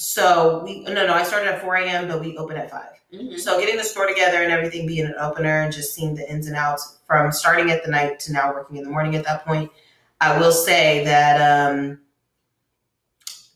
So 0.00 0.62
we 0.62 0.82
no 0.84 0.92
no 0.92 1.12
I 1.12 1.24
started 1.24 1.48
at 1.48 1.60
4 1.60 1.74
a.m. 1.74 2.06
but 2.06 2.20
we 2.20 2.36
open 2.38 2.56
at 2.56 2.70
5. 2.70 2.82
Mhm. 3.12 3.36
So 3.40 3.58
getting 3.58 3.76
the 3.76 3.82
store 3.82 4.06
together 4.06 4.44
and 4.44 4.52
everything 4.52 4.86
being 4.86 5.04
an 5.06 5.16
opener 5.18 5.62
and 5.62 5.72
just 5.72 5.92
seeing 5.92 6.14
the 6.14 6.30
ins 6.30 6.46
and 6.46 6.54
outs 6.54 6.98
from 7.04 7.32
starting 7.32 7.72
at 7.72 7.84
the 7.84 7.90
night 7.90 8.20
to 8.20 8.32
now 8.32 8.52
working 8.52 8.76
in 8.76 8.84
the 8.84 8.90
morning 8.90 9.16
at 9.16 9.24
that 9.24 9.44
point, 9.44 9.72
I 10.20 10.38
will 10.38 10.52
say 10.52 11.04
that 11.04 11.40
um 11.68 11.98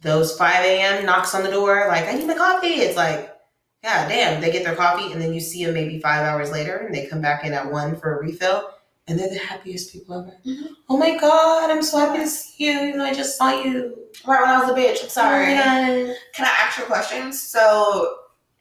those 0.00 0.36
5 0.36 0.64
a.m. 0.64 1.06
knocks 1.06 1.32
on 1.32 1.44
the 1.44 1.50
door, 1.50 1.84
like, 1.86 2.08
I 2.08 2.12
need 2.14 2.26
my 2.26 2.34
coffee. 2.34 2.80
It's 2.82 2.96
like, 2.96 3.36
yeah, 3.84 4.08
damn, 4.08 4.40
they 4.40 4.50
get 4.50 4.64
their 4.64 4.74
coffee 4.74 5.12
and 5.12 5.22
then 5.22 5.32
you 5.32 5.40
see 5.40 5.64
them 5.64 5.74
maybe 5.74 6.00
five 6.00 6.22
hours 6.26 6.50
later 6.50 6.78
and 6.78 6.92
they 6.92 7.06
come 7.06 7.20
back 7.20 7.44
in 7.44 7.52
at 7.52 7.70
one 7.70 7.94
for 7.94 8.18
a 8.18 8.20
refill 8.20 8.68
and 9.08 9.18
they're 9.18 9.30
the 9.30 9.38
happiest 9.38 9.92
people 9.92 10.20
ever. 10.20 10.36
Mhm. 10.46 10.68
Oh 10.88 10.96
my 10.96 11.16
God, 11.16 11.70
I'm 11.70 11.82
so 11.82 11.98
happy 11.98 12.18
to 12.18 12.26
see 12.28 12.66
you. 12.66 12.72
You 12.72 12.96
know, 12.96 13.04
I 13.04 13.12
just 13.14 13.36
saw 13.36 13.50
you. 13.50 13.98
Right 14.26 14.40
when 14.40 14.50
I 14.50 14.60
was 14.60 14.70
a 14.70 14.74
bitch. 14.74 15.02
I'm 15.02 15.08
sorry. 15.08 15.54
Oh. 15.54 16.14
Can 16.34 16.46
I 16.46 16.54
ask 16.60 16.78
you 16.78 16.84
a 16.84 16.86
question? 16.86 17.32
So, 17.32 18.18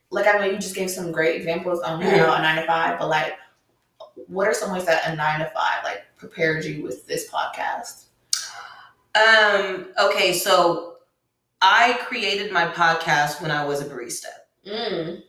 like, 0.10 0.28
I 0.28 0.38
know 0.38 0.46
you 0.46 0.58
just 0.58 0.76
gave 0.76 0.90
some 0.90 1.12
great 1.12 1.36
examples 1.36 1.82
on 1.82 2.02
you 2.02 2.08
know, 2.08 2.34
a 2.34 2.42
nine 2.42 2.56
to 2.56 2.66
five, 2.66 2.98
but 2.98 3.10
like, 3.10 3.34
what 4.28 4.48
are 4.48 4.54
some 4.54 4.72
ways 4.72 4.86
that 4.86 5.06
a 5.08 5.16
nine 5.16 5.40
to 5.40 5.46
five 5.54 5.84
like 5.84 6.04
prepared 6.18 6.64
you 6.66 6.84
with 6.84 7.06
this 7.06 7.30
podcast? 7.30 8.06
Um, 9.14 9.88
okay, 10.02 10.34
so 10.34 10.98
I 11.62 12.00
created 12.06 12.52
my 12.52 12.68
podcast 12.68 13.42
when 13.42 13.52
I 13.52 13.66
was 13.66 13.82
a 13.82 13.86
barista. 13.86 14.26
Mm. 14.66 15.24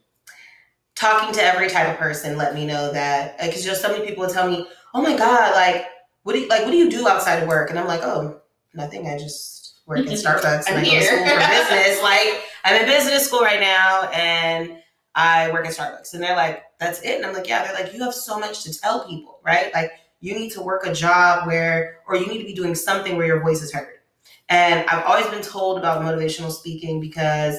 Talking 0.94 1.34
to 1.34 1.42
every 1.42 1.68
type 1.68 1.88
of 1.88 1.96
person 1.96 2.36
let 2.36 2.54
me 2.54 2.64
know 2.64 2.92
that 2.92 3.38
because 3.40 3.64
just 3.64 3.82
so 3.82 3.88
many 3.88 4.06
people 4.06 4.24
would 4.24 4.32
tell 4.32 4.48
me, 4.48 4.68
"Oh 4.94 5.02
my 5.02 5.16
god, 5.16 5.54
like 5.54 5.86
what 6.22 6.34
do 6.34 6.40
you, 6.40 6.48
like 6.48 6.62
what 6.62 6.70
do 6.70 6.76
you 6.76 6.90
do 6.90 7.08
outside 7.08 7.42
of 7.42 7.48
work?" 7.48 7.70
And 7.70 7.78
I'm 7.78 7.86
like, 7.86 8.02
"Oh, 8.02 8.40
nothing. 8.74 9.08
I 9.08 9.18
just 9.18 9.80
work 9.86 10.00
at 10.00 10.06
Starbucks 10.06 10.68
and 10.68 10.78
I'm 10.78 10.84
I 10.84 10.84
go 10.84 10.90
to 10.90 11.02
school 11.02 11.26
for 11.26 11.38
business. 11.70 12.02
Like 12.02 12.42
I'm 12.64 12.80
in 12.80 12.86
business 12.86 13.26
school 13.26 13.40
right 13.40 13.60
now 13.60 14.08
and 14.10 14.78
I 15.14 15.50
work 15.52 15.66
at 15.66 15.72
Starbucks." 15.72 16.14
And 16.14 16.22
they're 16.22 16.36
like, 16.36 16.62
"That's 16.78 17.00
it?" 17.02 17.16
And 17.16 17.26
I'm 17.26 17.34
like, 17.34 17.48
"Yeah." 17.48 17.64
They're 17.64 17.84
like, 17.84 17.92
"You 17.94 18.02
have 18.04 18.14
so 18.14 18.38
much 18.38 18.62
to 18.64 18.78
tell 18.78 19.06
people, 19.06 19.40
right? 19.44 19.72
Like 19.74 19.92
you 20.20 20.34
need 20.34 20.50
to 20.52 20.62
work 20.62 20.86
a 20.86 20.92
job 20.92 21.46
where 21.46 21.98
or 22.06 22.16
you 22.16 22.26
need 22.26 22.38
to 22.38 22.46
be 22.46 22.54
doing 22.54 22.74
something 22.74 23.16
where 23.16 23.26
your 23.26 23.40
voice 23.40 23.62
is 23.62 23.72
heard." 23.72 23.98
And 24.48 24.86
I've 24.88 25.04
always 25.04 25.26
been 25.28 25.42
told 25.42 25.78
about 25.78 26.02
motivational 26.02 26.50
speaking 26.50 27.00
because 27.00 27.56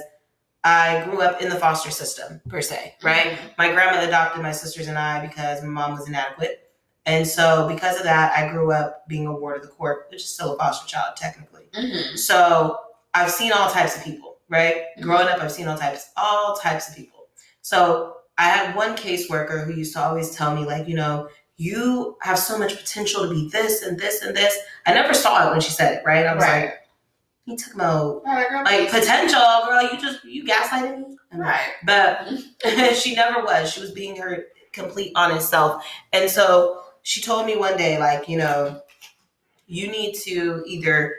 I 0.64 1.04
grew 1.06 1.22
up 1.22 1.42
in 1.42 1.50
the 1.50 1.56
foster 1.56 1.92
system, 1.92 2.40
per 2.48 2.62
se, 2.62 2.96
right? 3.04 3.32
Mm-hmm. 3.32 3.48
My 3.58 3.72
grandma 3.72 4.08
adopted 4.08 4.42
my 4.42 4.52
sisters 4.52 4.88
and 4.88 4.98
I 4.98 5.26
because 5.26 5.62
my 5.62 5.68
mom 5.68 5.94
was 5.94 6.08
inadequate. 6.08 6.63
And 7.06 7.28
so, 7.28 7.68
because 7.68 7.98
of 7.98 8.04
that, 8.04 8.32
I 8.38 8.48
grew 8.50 8.72
up 8.72 9.08
being 9.08 9.28
a 9.28 9.34
ward 9.34 9.58
of 9.58 9.64
the 9.64 9.68
court, 9.70 10.08
which 10.10 10.22
is 10.24 10.30
still 10.30 10.54
a 10.54 10.58
foster 10.58 10.88
child, 10.88 11.16
technically. 11.18 11.64
Mhm. 11.74 12.18
So 12.18 12.80
I've 13.14 13.32
seen 13.32 13.52
all 13.52 13.70
types 13.70 13.96
of 13.98 14.04
people, 14.04 14.38
right? 14.50 14.84
Mhm. 14.98 15.02
Growing 15.04 15.28
up, 15.28 15.40
I've 15.42 15.52
seen 15.52 15.68
all 15.68 15.78
types, 15.78 16.10
all 16.16 16.56
types 16.56 16.88
of 16.90 16.96
people. 16.96 17.28
So 17.62 18.18
I 18.38 18.50
had 18.50 18.76
one 18.76 18.96
caseworker 18.96 19.66
who 19.66 19.74
used 19.74 19.94
to 19.94 20.02
always 20.02 20.32
tell 20.36 20.56
me, 20.56 20.66
like, 20.66 20.88
you 20.88 20.96
know, 20.96 21.28
you 21.58 22.18
have 22.22 22.40
so 22.40 22.58
much 22.58 22.76
potential 22.78 23.24
to 23.24 23.30
be 23.30 23.50
this 23.50 23.84
and 23.84 24.00
this 24.00 24.22
and 24.24 24.36
this. 24.36 24.58
I 24.88 24.94
never 24.94 25.14
saw 25.14 25.48
it 25.48 25.52
when 25.52 25.62
she 25.62 25.70
said 25.72 25.94
it, 25.98 26.04
right? 26.06 26.26
I 26.26 26.34
was 26.34 26.44
Right. 26.44 26.62
like, 26.66 26.80
you 27.46 27.58
took 27.58 27.74
about 27.76 28.24
Right, 28.26 28.50
girl, 28.50 28.64
like 28.64 28.90
potential, 28.90 29.42
girl. 29.68 29.84
You 29.84 29.98
just 30.00 30.24
you 30.24 30.46
gaslighted 30.46 30.98
me, 31.00 31.18
Right. 31.34 31.60
but 31.84 32.28
she 32.96 33.14
never 33.16 33.44
was. 33.44 33.72
She 33.72 33.82
was 33.82 33.92
being 33.92 34.16
her 34.16 34.46
complete 34.72 35.12
honest 35.16 35.50
self. 35.50 35.86
And 36.14 36.30
so 36.32 36.83
she 37.04 37.22
told 37.22 37.46
me 37.46 37.56
one 37.56 37.78
day, 37.78 38.00
like, 38.00 38.28
you 38.28 38.38
know, 38.38 38.82
you 39.68 39.92
need 39.92 40.16
to 40.16 40.64
either 40.66 41.16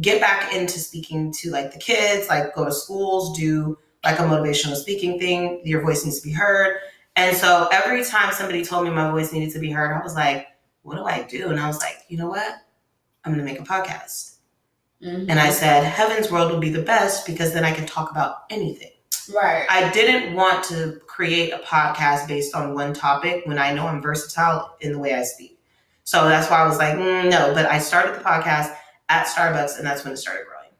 get 0.00 0.20
back 0.20 0.54
into 0.54 0.78
speaking 0.78 1.32
to 1.32 1.50
like 1.50 1.72
the 1.72 1.78
kids, 1.78 2.28
like 2.28 2.54
go 2.54 2.64
to 2.64 2.72
schools, 2.72 3.36
do 3.38 3.78
like 4.04 4.18
a 4.18 4.22
motivational 4.22 4.76
speaking 4.76 5.18
thing. 5.18 5.60
Your 5.64 5.82
voice 5.82 6.04
needs 6.04 6.20
to 6.20 6.26
be 6.26 6.32
heard. 6.32 6.78
And 7.16 7.36
so 7.36 7.68
every 7.72 8.04
time 8.04 8.32
somebody 8.32 8.64
told 8.64 8.84
me 8.84 8.90
my 8.90 9.10
voice 9.10 9.32
needed 9.32 9.52
to 9.52 9.58
be 9.58 9.70
heard, 9.70 9.92
I 9.92 10.02
was 10.02 10.14
like, 10.14 10.46
what 10.82 10.96
do 10.96 11.04
I 11.04 11.22
do? 11.24 11.50
And 11.50 11.60
I 11.60 11.66
was 11.66 11.78
like, 11.80 11.98
you 12.08 12.16
know 12.16 12.28
what? 12.28 12.54
I'm 13.24 13.32
going 13.32 13.44
to 13.44 13.50
make 13.52 13.60
a 13.60 13.64
podcast. 13.64 14.36
Mhm. 15.02 15.26
And 15.28 15.38
I 15.38 15.50
said, 15.50 15.84
Heaven's 15.84 16.30
World 16.30 16.52
would 16.52 16.60
be 16.60 16.70
the 16.70 16.82
best 16.82 17.26
because 17.26 17.52
then 17.52 17.64
I 17.64 17.72
can 17.72 17.86
talk 17.86 18.10
about 18.10 18.44
anything. 18.50 18.90
Right. 19.30 19.66
I 19.68 19.90
didn't 19.92 20.34
want 20.34 20.64
to 20.64 21.00
create 21.06 21.52
a 21.52 21.58
podcast 21.58 22.28
based 22.28 22.54
on 22.54 22.74
one 22.74 22.94
topic 22.94 23.42
when 23.46 23.58
I 23.58 23.72
know 23.72 23.86
I'm 23.86 24.00
versatile 24.00 24.76
in 24.80 24.92
the 24.92 24.98
way 24.98 25.14
I 25.14 25.22
speak. 25.22 25.58
So 26.04 26.28
that's 26.28 26.50
why 26.50 26.58
I 26.58 26.66
was 26.66 26.78
like, 26.78 26.94
mm, 26.94 27.30
no. 27.30 27.52
But 27.54 27.66
I 27.66 27.78
started 27.78 28.14
the 28.14 28.24
podcast 28.24 28.74
at 29.08 29.26
Starbucks, 29.26 29.78
and 29.78 29.86
that's 29.86 30.04
when 30.04 30.12
it 30.12 30.16
started 30.16 30.46
growing. 30.46 30.70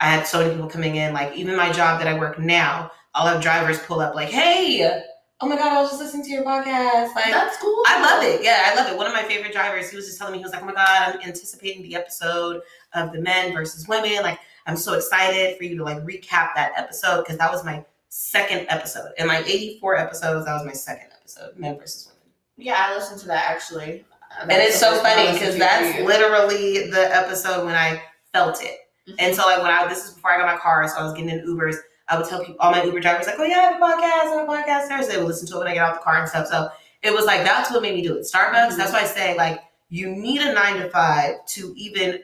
I 0.00 0.10
had 0.10 0.26
so 0.26 0.38
many 0.38 0.54
people 0.54 0.68
coming 0.68 0.96
in, 0.96 1.12
like 1.12 1.34
even 1.36 1.56
my 1.56 1.70
job 1.72 2.00
that 2.00 2.08
I 2.08 2.18
work 2.18 2.38
now, 2.38 2.90
I'll 3.14 3.26
have 3.26 3.42
drivers 3.42 3.78
pull 3.80 4.00
up, 4.00 4.14
like, 4.14 4.28
hey, 4.28 5.02
oh 5.40 5.48
my 5.48 5.56
God, 5.56 5.72
I 5.72 5.80
was 5.80 5.90
just 5.90 6.02
listening 6.02 6.24
to 6.24 6.30
your 6.30 6.44
podcast. 6.44 7.14
Like, 7.14 7.26
That's 7.26 7.56
cool. 7.58 7.82
I 7.86 8.00
love 8.00 8.24
it. 8.24 8.42
Yeah, 8.42 8.62
I 8.66 8.74
love 8.74 8.90
it. 8.90 8.96
One 8.96 9.06
of 9.06 9.12
my 9.12 9.22
favorite 9.24 9.52
drivers, 9.52 9.90
he 9.90 9.96
was 9.96 10.06
just 10.06 10.18
telling 10.18 10.32
me, 10.32 10.38
he 10.38 10.44
was 10.44 10.52
like, 10.52 10.62
oh 10.62 10.66
my 10.66 10.72
God, 10.72 10.86
I'm 10.88 11.20
anticipating 11.20 11.82
the 11.82 11.94
episode 11.96 12.62
of 12.94 13.12
the 13.12 13.20
men 13.20 13.52
versus 13.52 13.86
women. 13.86 14.22
Like, 14.22 14.38
I'm 14.66 14.76
so 14.76 14.94
excited 14.94 15.56
for 15.56 15.64
you 15.64 15.76
to 15.76 15.84
like 15.84 15.98
recap 16.04 16.54
that 16.54 16.72
episode 16.76 17.22
because 17.22 17.38
that 17.38 17.50
was 17.52 17.64
my 17.64 17.84
second 18.08 18.66
episode. 18.68 19.10
In 19.18 19.26
my 19.26 19.38
84 19.40 19.96
episodes, 19.96 20.46
that 20.46 20.54
was 20.54 20.64
my 20.64 20.72
second 20.72 21.08
episode, 21.12 21.56
men 21.58 21.78
versus 21.78 22.06
women. 22.06 22.32
Yeah, 22.56 22.86
I 22.88 22.94
listened 22.94 23.20
to 23.20 23.26
that 23.28 23.50
actually. 23.50 24.04
And 24.40 24.50
it's 24.50 24.78
so 24.78 25.00
funny 25.02 25.32
because 25.32 25.56
that's 25.56 26.00
literally 26.02 26.90
the 26.90 27.14
episode 27.14 27.64
when 27.64 27.74
I 27.74 28.02
felt 28.32 28.62
it. 28.62 28.80
Mm-hmm. 29.08 29.16
And 29.18 29.36
so 29.36 29.42
like 29.42 29.62
when 29.62 29.70
I 29.70 29.86
this 29.86 30.04
is 30.04 30.10
before 30.12 30.32
I 30.32 30.38
got 30.38 30.46
my 30.46 30.60
car, 30.60 30.86
so 30.88 30.96
I 30.96 31.04
was 31.04 31.12
getting 31.12 31.30
in 31.30 31.46
Ubers. 31.46 31.76
I 32.08 32.18
would 32.18 32.28
tell 32.28 32.40
people 32.40 32.56
all 32.60 32.70
my 32.70 32.82
Uber 32.82 33.00
drivers 33.00 33.26
like, 33.26 33.36
oh 33.38 33.44
yeah, 33.44 33.56
I 33.56 33.62
have 33.62 33.76
a 33.76 33.84
podcast, 33.84 34.02
I 34.02 34.36
have 34.36 34.48
a 34.48 34.52
podcast 34.52 34.88
Thursday. 34.88 35.12
They 35.12 35.18
would 35.18 35.28
listen 35.28 35.48
to 35.48 35.56
it 35.56 35.58
when 35.58 35.68
I 35.68 35.74
get 35.74 35.84
out 35.84 35.94
the 35.94 36.00
car 36.00 36.18
and 36.18 36.28
stuff. 36.28 36.48
So 36.48 36.68
it 37.02 37.12
was 37.12 37.24
like 37.24 37.44
that's 37.44 37.70
what 37.70 37.82
made 37.82 37.94
me 37.94 38.02
do 38.02 38.16
it. 38.16 38.22
Starbucks. 38.22 38.72
Mhm. 38.72 38.76
That's 38.76 38.92
why 38.92 39.00
I 39.00 39.04
say 39.04 39.36
like 39.36 39.60
you 39.88 40.08
need 40.08 40.40
a 40.40 40.52
nine 40.52 40.80
to 40.80 40.90
five 40.90 41.44
to 41.46 41.72
even 41.76 42.20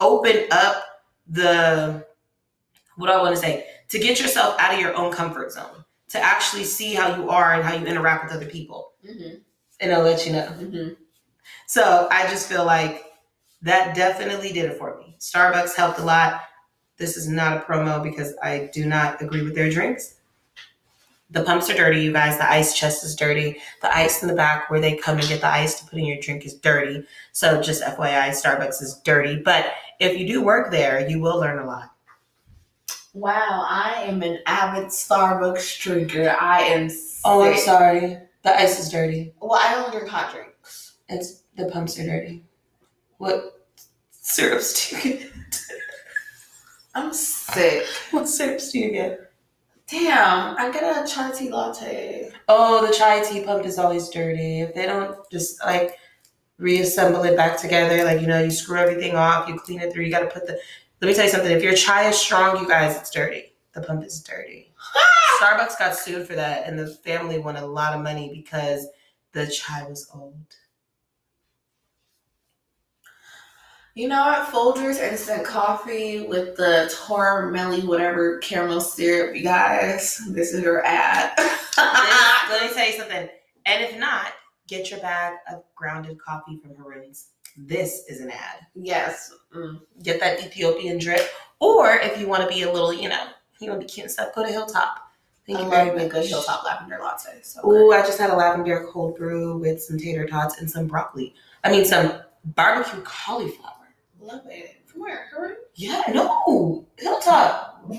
open 0.00 0.46
up 0.50 0.84
the 1.28 2.06
what 2.96 3.06
do 3.06 3.12
I 3.12 3.22
want 3.22 3.34
to 3.34 3.40
say 3.40 3.66
to 3.88 3.98
get 3.98 4.20
yourself 4.20 4.56
out 4.58 4.74
of 4.74 4.80
your 4.80 4.94
own 4.96 5.12
comfort 5.12 5.52
zone 5.52 5.84
to 6.08 6.18
actually 6.20 6.64
see 6.64 6.94
how 6.94 7.16
you 7.16 7.30
are 7.30 7.54
and 7.54 7.62
how 7.62 7.74
you 7.74 7.86
interact 7.86 8.24
with 8.24 8.32
other 8.32 8.50
people, 8.50 8.92
hmm 9.06 9.34
and 9.80 9.92
I'll 9.92 10.02
let 10.02 10.26
you 10.26 10.32
know. 10.32 10.46
hmm 10.46 10.88
So 11.66 12.08
I 12.10 12.26
just 12.28 12.48
feel 12.48 12.64
like 12.64 13.04
that 13.62 13.94
definitely 13.94 14.52
did 14.52 14.70
it 14.70 14.78
for 14.78 14.98
me. 14.98 15.16
Starbucks 15.20 15.76
helped 15.76 16.00
a 16.00 16.04
lot. 16.04 16.42
This 16.96 17.16
is 17.16 17.28
not 17.28 17.56
a 17.56 17.60
promo 17.60 18.02
because 18.02 18.34
I 18.42 18.70
do 18.72 18.86
not 18.86 19.22
agree 19.22 19.42
with 19.42 19.54
their 19.54 19.70
drinks. 19.70 20.16
The 21.30 21.42
pumps 21.44 21.68
are 21.68 21.74
dirty, 21.74 22.00
you 22.00 22.12
guys. 22.12 22.38
The 22.38 22.50
ice 22.50 22.74
chest 22.74 23.04
is 23.04 23.14
dirty. 23.14 23.58
The 23.82 23.94
ice 23.94 24.22
in 24.22 24.28
the 24.28 24.34
back 24.34 24.70
where 24.70 24.80
they 24.80 24.96
come 24.96 25.18
and 25.18 25.28
get 25.28 25.42
the 25.42 25.48
ice 25.48 25.78
to 25.78 25.84
put 25.86 25.98
in 25.98 26.06
your 26.06 26.18
drink 26.20 26.46
is 26.46 26.54
dirty. 26.54 27.04
So 27.32 27.60
just 27.60 27.82
FYI, 27.82 28.30
Starbucks 28.30 28.82
is 28.82 29.00
dirty. 29.04 29.36
But 29.36 29.66
if 29.98 30.18
you 30.18 30.26
do 30.26 30.42
work 30.42 30.70
there, 30.70 31.08
you 31.08 31.20
will 31.20 31.38
learn 31.38 31.58
a 31.58 31.66
lot. 31.66 31.92
Wow, 33.14 33.66
I 33.68 34.02
am 34.02 34.22
an 34.22 34.38
avid 34.46 34.88
Starbucks 34.88 35.80
drinker. 35.80 36.36
I 36.40 36.60
am. 36.62 36.88
Oh, 37.24 37.42
I'm 37.42 37.58
sorry. 37.58 38.18
The 38.42 38.56
ice 38.56 38.78
is 38.78 38.90
dirty. 38.90 39.34
Well, 39.40 39.58
I 39.60 39.72
don't 39.72 39.90
drink 39.92 40.08
hot 40.08 40.32
drinks. 40.32 40.98
It's 41.08 41.42
the 41.56 41.66
pumps 41.66 41.98
are 41.98 42.04
dirty. 42.06 42.44
What 43.16 43.66
syrups 44.10 44.90
do 44.90 45.08
you 45.08 45.14
get? 45.18 45.62
I'm 46.94 47.12
sick. 47.12 47.84
What 48.10 48.28
syrups 48.28 48.72
do 48.72 48.78
you 48.78 48.92
get? 48.92 49.32
Damn, 49.88 50.56
I 50.58 50.70
get 50.70 50.82
a 50.82 51.06
chai 51.10 51.30
tea 51.32 51.50
latte. 51.50 52.30
Oh, 52.48 52.86
the 52.86 52.92
chai 52.92 53.22
tea 53.22 53.42
pump 53.42 53.64
is 53.64 53.78
always 53.78 54.08
dirty. 54.10 54.60
If 54.60 54.74
they 54.74 54.86
don't 54.86 55.16
just 55.30 55.64
like 55.64 55.98
reassemble 56.58 57.22
it 57.22 57.36
back 57.36 57.60
together, 57.60 58.04
like 58.04 58.20
you 58.20 58.26
know, 58.26 58.42
you 58.42 58.50
screw 58.50 58.78
everything 58.78 59.16
off, 59.16 59.48
you 59.48 59.58
clean 59.58 59.80
it 59.80 59.92
through, 59.92 60.04
you 60.04 60.10
gotta 60.10 60.26
put 60.26 60.46
the 60.46 60.58
let 61.00 61.08
me 61.08 61.14
tell 61.14 61.24
you 61.24 61.30
something. 61.30 61.52
If 61.52 61.62
your 61.62 61.74
chai 61.74 62.08
is 62.08 62.18
strong, 62.18 62.60
you 62.60 62.68
guys, 62.68 62.96
it's 62.96 63.10
dirty. 63.10 63.52
The 63.72 63.82
pump 63.82 64.04
is 64.04 64.20
dirty. 64.20 64.72
Starbucks 65.40 65.78
got 65.78 65.94
sued 65.94 66.26
for 66.26 66.34
that, 66.34 66.66
and 66.66 66.76
the 66.76 66.88
family 66.88 67.38
won 67.38 67.56
a 67.56 67.64
lot 67.64 67.94
of 67.94 68.02
money 68.02 68.30
because 68.34 68.88
the 69.32 69.46
chai 69.46 69.86
was 69.88 70.10
old. 70.12 70.34
You 73.94 74.08
know 74.08 74.26
what? 74.26 74.48
Folgers 74.48 75.00
instant 75.00 75.44
coffee 75.44 76.26
with 76.26 76.56
the 76.56 76.92
Tormelli 76.94 77.84
whatever 77.84 78.38
caramel 78.38 78.80
syrup, 78.80 79.36
you 79.36 79.42
guys. 79.42 80.20
This 80.30 80.54
is 80.54 80.62
your 80.62 80.84
ad. 80.84 81.32
Let 81.76 82.62
me 82.62 82.74
tell 82.74 82.86
you 82.86 82.92
something. 82.92 83.28
And 83.66 83.84
if 83.84 83.98
not, 83.98 84.32
get 84.68 84.90
your 84.90 85.00
bag 85.00 85.34
of 85.50 85.64
grounded 85.74 86.18
coffee 86.20 86.58
from 86.62 86.76
Haroon's. 86.76 87.30
This 87.56 88.04
is 88.08 88.20
an 88.20 88.30
ad. 88.30 88.66
yes. 88.74 89.32
Mm. 89.52 89.80
get 90.04 90.20
that 90.20 90.38
Ethiopian 90.44 90.98
drip. 90.98 91.28
Or 91.58 91.96
if 91.96 92.20
you 92.20 92.28
want 92.28 92.42
to 92.42 92.48
be 92.48 92.62
a 92.62 92.70
little, 92.72 92.92
you 92.92 93.08
know, 93.08 93.24
you 93.60 93.68
want 93.70 93.80
to 93.80 93.86
be 93.86 93.90
cute 93.90 94.04
and 94.04 94.12
stuff, 94.12 94.32
go 94.34 94.44
to 94.44 94.52
Hilltop. 94.52 95.00
Thank 95.46 95.58
I 95.60 95.62
you 95.64 95.70
very 95.70 95.98
much. 95.98 96.10
good 96.10 96.26
hilltop 96.26 96.62
lavender 96.62 96.98
latte. 97.02 97.40
So 97.42 97.66
Ooh. 97.66 97.90
I 97.92 98.02
just 98.02 98.18
had 98.18 98.28
a 98.28 98.36
lavender 98.36 98.86
cold 98.92 99.16
brew 99.16 99.56
with 99.56 99.82
some 99.82 99.96
tater 99.98 100.26
tots 100.26 100.60
and 100.60 100.70
some 100.70 100.86
broccoli. 100.86 101.34
I 101.64 101.70
mean, 101.70 101.86
some 101.86 102.20
barbecue 102.44 103.00
cauliflower. 103.02 103.72
love 104.20 104.42
it. 104.50 104.76
From 104.84 105.00
where? 105.00 105.26
Hurry. 105.32 105.54
Yeah, 105.74 106.02
no, 106.12 106.84
Hilltop. 106.98 107.90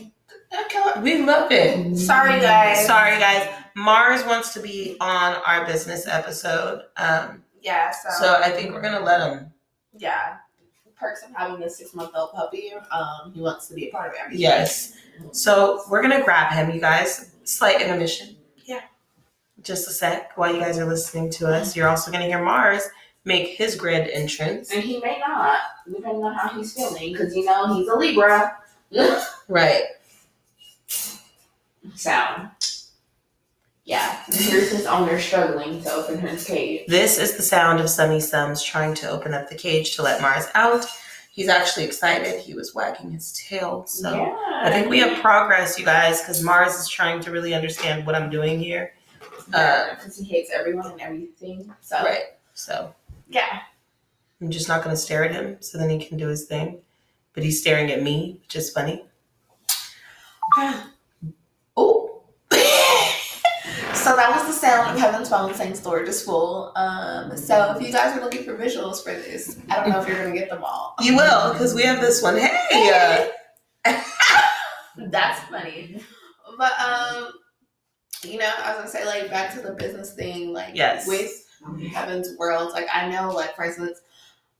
We 1.02 1.24
love 1.24 1.52
it. 1.52 1.98
Sorry, 1.98 2.40
guys. 2.40 2.86
Sorry, 2.86 3.18
guys. 3.18 3.48
Mars 3.80 4.26
wants 4.26 4.54
to 4.54 4.60
be 4.60 4.98
on 5.00 5.36
our 5.46 5.66
business 5.66 6.06
episode, 6.08 6.84
um, 6.98 7.44
Yeah. 7.62 7.92
So, 7.92 8.10
so 8.20 8.34
I 8.42 8.52
think 8.52 8.74
we're 8.74 8.82
gonna 8.82 9.00
let 9.00 9.22
him. 9.22 9.52
yeah. 9.98 10.38
Perks 11.00 11.24
of 11.24 11.30
having 11.34 11.64
a 11.64 11.70
six 11.70 11.94
month 11.94 12.12
old 12.14 12.34
puppy. 12.34 12.74
Um, 12.92 13.32
he 13.34 13.40
wants 13.42 13.68
to 13.70 13.74
be 13.74 13.88
a 13.88 13.92
part 13.92 14.10
of 14.10 14.16
everything. 14.20 14.42
Yes. 14.42 14.96
So 15.32 15.82
we're 15.90 16.02
gonna 16.02 16.22
grab 16.26 16.52
him, 16.52 16.72
you 16.72 16.82
guys. 16.82 17.32
Slight 17.46 17.82
intermission. 17.82 18.36
Yeah. 18.66 18.82
Just 19.62 19.88
a 19.88 19.92
sec 19.92 20.38
while 20.38 20.54
you 20.54 20.60
guys 20.60 20.78
are 20.78 20.84
listening 20.86 21.30
to 21.32 21.48
us. 21.48 21.74
You're 21.74 21.88
also 21.88 22.12
gonna 22.12 22.26
hear 22.26 22.44
Mars 22.44 22.84
make 23.24 23.48
his 23.50 23.76
grand 23.78 24.10
entrance. 24.10 24.72
And 24.74 24.84
he 24.84 25.00
may 25.00 25.20
not, 25.26 25.60
depending 25.88 26.22
on 26.24 26.34
how 26.36 26.50
he's 26.50 26.74
feeling, 26.74 27.14
because 27.14 27.34
you 27.34 27.46
know 27.46 27.74
he's 27.76 27.88
a 27.88 27.96
Libra. 27.96 28.58
Right. 29.48 29.84
So, 31.96 32.12
yeah, 33.90 34.22
here's 34.28 34.70
his 34.70 34.86
owner 34.86 35.20
struggling 35.20 35.82
to 35.82 35.92
open 35.92 36.20
his 36.20 36.46
cage. 36.46 36.86
This 36.88 37.18
is 37.18 37.36
the 37.36 37.42
sound 37.42 37.80
of 37.80 37.88
Summysumz 37.88 38.64
trying 38.64 38.94
to 38.94 39.10
open 39.10 39.34
up 39.34 39.50
the 39.50 39.56
cage 39.56 39.96
to 39.96 40.04
let 40.04 40.22
Mars 40.22 40.46
out. 40.54 40.86
He's 41.32 41.50
actually 41.50 41.86
excited. 41.86 42.40
He 42.40 42.54
was 42.54 42.76
wagging 42.76 43.10
his 43.10 43.34
tail. 43.34 43.88
So 43.88 44.14
yeah, 44.14 44.62
I 44.62 44.70
think 44.70 44.90
we 44.90 45.00
have 45.00 45.20
progress, 45.24 45.80
you 45.80 45.86
guys, 45.86 46.22
because 46.22 46.44
Mars 46.44 46.76
is 46.76 46.88
trying 46.88 47.20
to 47.22 47.32
really 47.32 47.56
understand 47.56 48.06
what 48.06 48.14
I'm 48.14 48.30
doing 48.30 48.60
here. 48.60 48.94
because 49.48 50.20
uh, 50.20 50.22
he 50.22 50.30
hates 50.30 50.52
everyone 50.54 50.92
and 50.92 51.02
everything. 51.02 51.74
So, 51.82 52.04
Right. 52.04 52.26
So 52.54 52.94
yeah, 53.28 53.62
I'm 54.40 54.52
just 54.52 54.68
not 54.68 54.84
going 54.84 54.96
to 54.96 55.02
stare 55.02 55.24
at 55.24 55.32
him 55.32 55.58
so 55.62 55.80
then 55.80 55.90
he 55.90 55.98
can 56.06 56.16
do 56.16 56.28
his 56.28 56.46
thing. 56.46 56.78
But 57.34 57.42
he's 57.42 57.60
staring 57.60 57.90
at 57.90 58.04
me, 58.04 58.38
which 58.44 58.56
is 58.56 58.70
funny. 58.70 59.04
Oh. 61.76 62.22
so 63.94 63.99
so 64.10 64.16
that 64.16 64.36
was 64.36 64.48
the 64.48 64.54
sound 64.54 64.96
of 64.96 65.00
Heaven's 65.00 65.30
Phone 65.30 65.54
saying 65.54 65.76
storage 65.76 66.10
is 66.10 66.24
full. 66.24 66.72
Um, 66.76 67.38
so 67.38 67.76
if 67.78 67.86
you 67.86 67.94
guys 67.94 68.18
are 68.18 68.22
looking 68.22 68.44
for 68.44 68.58
visuals 68.58 69.04
for 69.04 69.12
this, 69.12 69.60
I 69.70 69.76
don't 69.76 69.90
know 69.92 70.02
if 70.02 70.08
you're 70.08 70.18
gonna 70.18 70.34
get 70.36 70.50
them 70.50 70.64
all. 70.64 70.96
You 71.00 71.16
will, 71.16 71.54
because 71.54 71.76
we 71.76 71.84
have 71.84 72.02
this 72.02 72.24
one. 72.24 72.38
Hey, 72.38 73.30
uh, 73.86 73.94
That's 74.98 75.40
funny. 75.50 76.02
But 76.58 76.72
um, 76.80 77.34
you 78.24 78.40
know, 78.40 78.50
I 78.64 78.70
was 78.72 78.78
gonna 78.78 78.90
say 78.90 79.06
like 79.06 79.30
back 79.30 79.54
to 79.54 79.62
the 79.62 79.74
business 79.74 80.14
thing, 80.16 80.54
like 80.54 80.76
Yes. 80.76 81.06
with 81.08 81.46
Heaven's 81.94 82.36
World, 82.40 82.72
like 82.74 82.88
I 82.92 83.08
know 83.10 83.30
like 83.32 83.56
for 83.56 83.64
instance, 83.66 84.02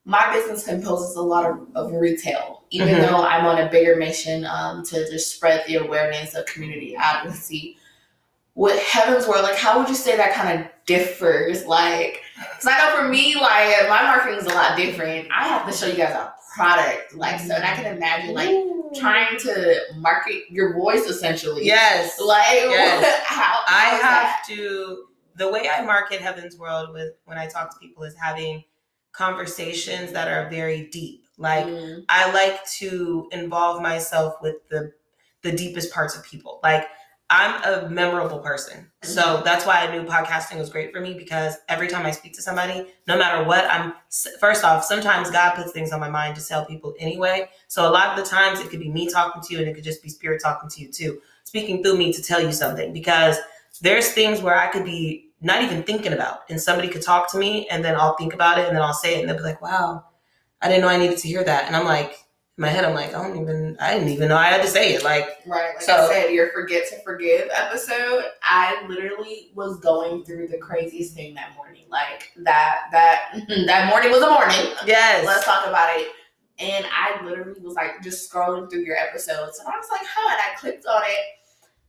my 0.04 0.32
business 0.32 0.64
composes 0.64 1.16
a 1.16 1.22
lot 1.22 1.44
of, 1.44 1.58
of 1.74 1.92
retail, 1.92 2.62
even 2.70 2.94
Mhm. 2.94 3.00
though 3.00 3.16
I'm 3.24 3.46
on 3.46 3.58
a 3.58 3.68
bigger 3.68 3.96
mission 3.96 4.44
um 4.44 4.84
to 4.84 5.10
just 5.10 5.34
spread 5.34 5.64
the 5.66 5.74
awareness 5.76 6.36
of 6.36 6.46
community 6.46 6.94
advocacy. 6.94 7.78
With 8.54 8.82
Heaven's 8.82 9.26
World, 9.28 9.42
like 9.44 9.56
how 9.56 9.78
would 9.78 9.88
you 9.88 9.94
say 9.94 10.16
that 10.16 10.34
kind 10.34 10.60
of 10.60 10.66
differs? 10.86 11.64
Like, 11.64 12.20
because 12.36 12.66
I 12.66 12.78
know 12.78 12.96
for 12.96 13.08
me, 13.08 13.34
like 13.36 13.88
my 13.88 14.02
marketing 14.02 14.38
is 14.40 14.46
a 14.46 14.54
lot 14.54 14.76
different. 14.76 15.28
I 15.32 15.44
have 15.48 15.66
to 15.66 15.72
show 15.72 15.86
you 15.86 15.96
guys 15.96 16.12
a 16.14 16.34
product, 16.56 17.14
like 17.14 17.38
so, 17.40 17.54
and 17.54 17.64
I 17.64 17.74
can 17.74 17.96
imagine 17.96 18.34
like 18.34 18.54
trying 19.00 19.38
to 19.38 19.80
market 19.96 20.42
your 20.50 20.74
voice 20.74 21.04
essentially. 21.06 21.64
yes. 21.64 22.20
Like 22.20 22.44
Yes. 22.50 23.22
how, 23.24 23.60
I 23.68 23.84
have 23.90 24.00
that? 24.02 24.42
to. 24.48 25.04
The 25.36 25.48
way 25.50 25.70
I 25.70 25.82
market 25.84 26.20
Heaven's 26.20 26.58
World 26.58 26.92
with 26.92 27.14
when 27.24 27.38
I 27.38 27.46
talk 27.46 27.70
to 27.72 27.78
people 27.78 28.02
is 28.02 28.14
having 28.20 28.64
conversations 29.12 30.12
that 30.12 30.28
are 30.28 30.50
very 30.50 30.88
deep. 30.88 31.24
Like 31.38 31.64
Mm, 31.66 32.04
I 32.08 32.32
like 32.32 32.64
to 32.78 33.28
involve 33.32 33.80
myself 33.80 34.34
with 34.42 34.56
the 34.70 34.92
the 35.42 35.52
deepest 35.52 35.92
parts 35.92 36.16
of 36.16 36.22
people. 36.24 36.60
Like 36.62 36.86
I'm 37.30 37.62
a 37.62 37.88
memorable 37.88 38.40
person. 38.40 38.90
So 39.02 39.22
mm-hmm. 39.22 39.44
that's 39.44 39.64
why 39.64 39.86
I 39.86 39.96
knew 39.96 40.04
podcasting 40.04 40.58
was 40.58 40.68
great 40.68 40.92
for 40.92 41.00
me 41.00 41.14
because 41.14 41.54
every 41.68 41.86
time 41.86 42.04
I 42.04 42.10
speak 42.10 42.34
to 42.34 42.42
somebody, 42.42 42.86
no 43.06 43.16
matter 43.16 43.44
what, 43.44 43.70
I'm 43.70 43.94
first 44.40 44.64
off, 44.64 44.84
sometimes 44.84 45.30
God 45.30 45.54
puts 45.54 45.70
things 45.70 45.92
on 45.92 46.00
my 46.00 46.10
mind 46.10 46.34
to 46.36 46.44
tell 46.44 46.66
people 46.66 46.92
anyway. 46.98 47.48
So 47.68 47.88
a 47.88 47.92
lot 47.92 48.08
of 48.08 48.22
the 48.22 48.28
times 48.28 48.58
it 48.58 48.68
could 48.68 48.80
be 48.80 48.90
me 48.90 49.08
talking 49.08 49.40
to 49.40 49.54
you 49.54 49.60
and 49.60 49.68
it 49.68 49.74
could 49.74 49.84
just 49.84 50.02
be 50.02 50.08
spirit 50.08 50.42
talking 50.42 50.68
to 50.68 50.80
you 50.80 50.90
too, 50.90 51.20
speaking 51.44 51.84
through 51.84 51.98
me 51.98 52.12
to 52.12 52.22
tell 52.22 52.42
you 52.42 52.52
something 52.52 52.92
because 52.92 53.36
there's 53.80 54.12
things 54.12 54.42
where 54.42 54.58
I 54.58 54.66
could 54.66 54.84
be 54.84 55.30
not 55.40 55.62
even 55.62 55.84
thinking 55.84 56.12
about 56.12 56.40
and 56.50 56.60
somebody 56.60 56.88
could 56.88 57.02
talk 57.02 57.30
to 57.30 57.38
me 57.38 57.68
and 57.68 57.84
then 57.84 57.94
I'll 57.94 58.16
think 58.16 58.34
about 58.34 58.58
it 58.58 58.66
and 58.66 58.76
then 58.76 58.82
I'll 58.82 58.92
say 58.92 59.16
it 59.16 59.20
and 59.20 59.28
they'll 59.28 59.36
be 59.36 59.44
like, 59.44 59.62
wow, 59.62 60.04
I 60.60 60.68
didn't 60.68 60.82
know 60.82 60.88
I 60.88 60.98
needed 60.98 61.18
to 61.18 61.28
hear 61.28 61.44
that. 61.44 61.66
And 61.66 61.76
I'm 61.76 61.86
like, 61.86 62.18
my 62.60 62.68
head, 62.68 62.84
I'm 62.84 62.94
like, 62.94 63.14
I 63.14 63.22
don't 63.26 63.40
even, 63.40 63.76
I 63.80 63.94
didn't 63.94 64.10
even 64.10 64.28
know 64.28 64.36
I 64.36 64.46
had 64.46 64.62
to 64.62 64.68
say 64.68 64.94
it. 64.94 65.02
Like, 65.02 65.24
Right, 65.46 65.74
like 65.74 65.82
So- 65.82 65.94
I 65.96 66.08
said, 66.08 66.30
your 66.32 66.52
forget 66.52 66.88
to 66.90 67.02
forgive 67.02 67.48
episode. 67.52 68.24
I 68.42 68.84
literally 68.88 69.50
was 69.54 69.80
going 69.80 70.24
through 70.24 70.48
the 70.48 70.58
craziest 70.58 71.14
thing 71.14 71.34
that 71.34 71.54
morning. 71.56 71.84
Like 71.88 72.30
that 72.44 72.82
that 72.92 73.32
that 73.66 73.88
morning 73.88 74.10
was 74.12 74.22
a 74.22 74.30
morning. 74.30 74.72
yes. 74.86 75.24
Let's 75.26 75.44
talk 75.44 75.66
about 75.66 75.98
it. 75.98 76.08
And 76.58 76.84
I 76.94 77.24
literally 77.24 77.58
was 77.62 77.74
like 77.74 78.02
just 78.02 78.30
scrolling 78.30 78.70
through 78.70 78.82
your 78.84 78.96
episodes, 78.96 79.58
and 79.58 79.66
I 79.66 79.76
was 79.78 79.88
like, 79.90 80.02
"Huh?" 80.04 80.30
And 80.30 80.40
I 80.40 80.54
clicked 80.58 80.84
on 80.84 81.02
it. 81.06 81.24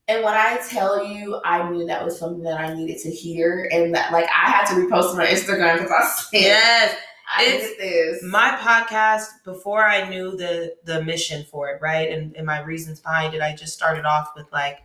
And 0.07 0.23
when 0.23 0.33
I 0.33 0.59
tell 0.69 1.05
you, 1.05 1.41
I 1.43 1.69
knew 1.69 1.85
that 1.87 2.03
was 2.05 2.17
something 2.17 2.41
that 2.43 2.57
I 2.57 2.73
needed 2.73 2.97
to 2.99 3.11
hear, 3.11 3.67
and 3.73 3.93
that 3.93 4.13
like 4.13 4.25
I 4.27 4.49
had 4.49 4.65
to 4.67 4.73
repost 4.75 5.13
it 5.15 5.19
on 5.19 5.25
Instagram 5.25 5.77
because 5.79 5.91
I 5.91 6.05
said, 6.31 6.41
yes. 6.41 6.95
I 7.27 7.43
It's 7.45 7.77
this." 7.77 8.23
my 8.23 8.57
podcast 8.59 9.27
before 9.45 9.85
i 9.85 10.07
knew 10.09 10.35
the 10.37 10.75
the 10.83 11.03
mission 11.03 11.45
for 11.49 11.69
it 11.69 11.81
right 11.81 12.09
and, 12.09 12.35
and 12.35 12.45
my 12.45 12.61
reasons 12.61 12.99
behind 12.99 13.33
it 13.33 13.41
i 13.41 13.55
just 13.55 13.73
started 13.73 14.05
off 14.05 14.31
with 14.35 14.51
like 14.51 14.79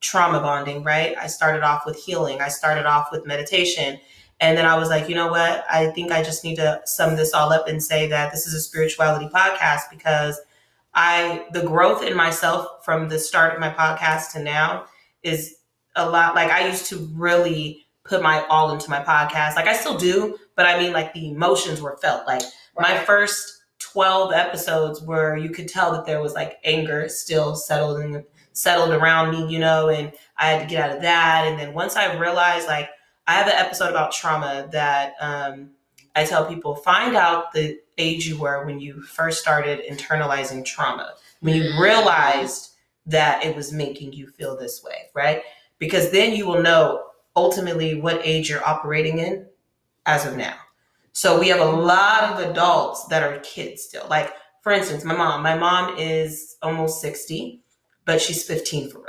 trauma 0.00 0.40
bonding 0.40 0.84
right? 0.84 1.16
I 1.18 1.26
started 1.26 1.62
off 1.62 1.84
with 1.84 1.96
healing. 1.96 2.40
I 2.40 2.48
started 2.48 2.86
off 2.86 3.10
with 3.10 3.26
meditation. 3.26 3.98
And 4.40 4.56
then 4.56 4.66
i 4.66 4.78
was 4.78 4.88
like 4.88 5.08
you 5.08 5.16
know 5.16 5.28
what? 5.28 5.64
I 5.68 5.88
think 5.88 6.12
i 6.12 6.22
just 6.22 6.44
need 6.44 6.56
to 6.56 6.80
sum 6.84 7.16
this 7.16 7.34
all 7.34 7.52
up 7.52 7.66
and 7.66 7.82
say 7.82 8.06
that 8.08 8.30
this 8.30 8.46
is 8.46 8.54
a 8.54 8.60
spirituality 8.60 9.28
podcast 9.34 9.90
because 9.90 10.40
i 10.94 11.44
the 11.52 11.62
growth 11.62 12.04
in 12.04 12.16
myself 12.16 12.84
from 12.84 13.08
the 13.08 13.18
start 13.18 13.54
of 13.54 13.60
my 13.60 13.70
podcast 13.70 14.32
to 14.32 14.42
now 14.42 14.84
is 15.24 15.56
a 15.96 16.08
lot 16.08 16.36
like 16.36 16.50
i 16.50 16.68
used 16.68 16.86
to 16.86 17.08
really 17.14 17.84
put 18.04 18.22
my 18.22 18.44
all 18.48 18.72
into 18.72 18.88
my 18.88 19.02
podcast. 19.02 19.56
Like 19.56 19.66
i 19.66 19.74
still 19.74 19.98
do 19.98 20.38
but 20.58 20.66
i 20.66 20.76
mean 20.78 20.92
like 20.92 21.14
the 21.14 21.30
emotions 21.30 21.80
were 21.80 21.96
felt. 22.02 22.26
Like 22.26 22.42
my 22.76 22.98
first 23.04 23.62
12 23.78 24.32
episodes 24.32 25.00
where 25.00 25.36
you 25.36 25.50
could 25.50 25.68
tell 25.68 25.92
that 25.92 26.04
there 26.04 26.20
was 26.20 26.34
like 26.34 26.58
anger 26.64 27.08
still 27.08 27.54
settled 27.54 28.00
and 28.00 28.24
settled 28.52 28.90
around 28.90 29.30
me 29.30 29.46
you 29.52 29.60
know 29.60 29.88
and 29.88 30.12
i 30.36 30.48
had 30.50 30.60
to 30.60 30.66
get 30.66 30.82
out 30.90 30.96
of 30.96 31.02
that. 31.02 31.46
And 31.46 31.58
then 31.58 31.72
once 31.74 31.94
i 31.96 32.12
realized 32.18 32.66
like 32.66 32.90
i 33.28 33.34
have 33.34 33.46
an 33.46 33.54
episode 33.54 33.90
about 33.90 34.10
trauma 34.12 34.68
that 34.72 35.14
um, 35.20 35.70
i 36.16 36.24
tell 36.24 36.44
people 36.44 36.74
find 36.74 37.14
out 37.16 37.52
the 37.52 37.78
age 37.96 38.26
you 38.26 38.36
were 38.38 38.66
when 38.66 38.80
you 38.80 39.00
first 39.02 39.40
started 39.40 39.84
internalizing 39.88 40.64
trauma. 40.64 41.14
When 41.40 41.54
you 41.54 41.64
Mm. 41.70 41.78
realized 41.80 42.70
that 43.06 43.44
it 43.44 43.54
was 43.56 43.72
making 43.72 44.12
you 44.12 44.26
feel 44.26 44.56
this 44.56 44.82
way 44.82 44.98
right? 45.14 45.42
Because 45.78 46.10
then 46.10 46.34
you 46.34 46.44
will 46.48 46.60
know 46.62 47.04
ultimately 47.36 48.00
what 48.00 48.20
age 48.24 48.50
you're 48.50 48.66
operating 48.66 49.18
in 49.20 49.46
as 50.08 50.26
of 50.26 50.36
now 50.36 50.54
so 51.18 51.40
we 51.40 51.48
have 51.48 51.58
a 51.58 51.64
lot 51.64 52.30
of 52.30 52.48
adults 52.48 53.06
that 53.06 53.24
are 53.24 53.40
kids 53.40 53.82
still. 53.82 54.06
Like, 54.08 54.32
for 54.62 54.70
instance, 54.70 55.04
my 55.04 55.16
mom. 55.16 55.42
My 55.42 55.56
mom 55.56 55.98
is 55.98 56.56
almost 56.62 57.00
60, 57.00 57.60
but 58.04 58.20
she's 58.20 58.44
15 58.44 58.88
for 58.88 58.98
real. 58.98 59.06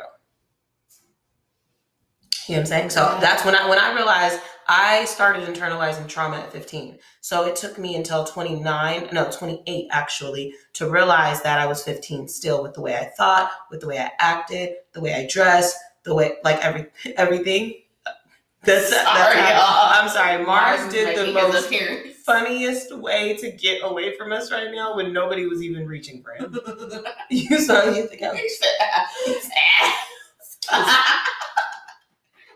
You 2.48 2.56
know 2.56 2.56
what 2.56 2.60
I'm 2.62 2.66
saying? 2.66 2.90
So 2.90 3.16
that's 3.22 3.46
when 3.46 3.54
I 3.54 3.70
when 3.70 3.78
I 3.78 3.94
realized 3.94 4.40
I 4.68 5.06
started 5.06 5.48
internalizing 5.48 6.08
trauma 6.08 6.38
at 6.38 6.52
15. 6.52 6.98
So 7.22 7.46
it 7.46 7.56
took 7.56 7.78
me 7.78 7.96
until 7.96 8.24
29, 8.24 9.10
no, 9.12 9.30
28 9.30 9.88
actually, 9.92 10.56
to 10.74 10.90
realize 10.90 11.44
that 11.44 11.60
I 11.60 11.68
was 11.68 11.84
15 11.84 12.28
still 12.28 12.64
with 12.64 12.74
the 12.74 12.82
way 12.82 12.96
I 12.96 13.12
thought, 13.16 13.52
with 13.70 13.82
the 13.82 13.88
way 13.88 14.00
I 14.00 14.10
acted, 14.18 14.78
the 14.94 15.02
way 15.02 15.14
I 15.14 15.28
dressed, 15.28 15.78
the 16.06 16.16
way 16.16 16.38
like 16.44 16.58
every 16.66 16.88
everything. 17.18 17.76
That's, 18.64 18.90
that's 18.90 19.08
how-. 19.08 20.02
I'm 20.02 20.10
sorry. 20.10 20.46
Mars 20.46 20.82
is 20.88 20.94
did 20.94 21.18
the 21.18 21.34
most 21.34 21.74
funniest 22.26 22.96
way 22.98 23.36
to 23.38 23.52
get 23.52 23.82
away 23.84 24.16
from 24.18 24.32
us 24.32 24.52
right 24.52 24.72
now 24.72 24.96
when 24.96 25.14
nobody 25.14 25.46
was 25.48 25.64
even 25.64 25.88
reaching 25.88 26.22
for 26.22 26.34
him. 26.34 26.56
you 27.30 27.60
saw 27.60 27.86
you 27.86 28.08
think 28.08 28.22
I 28.22 28.50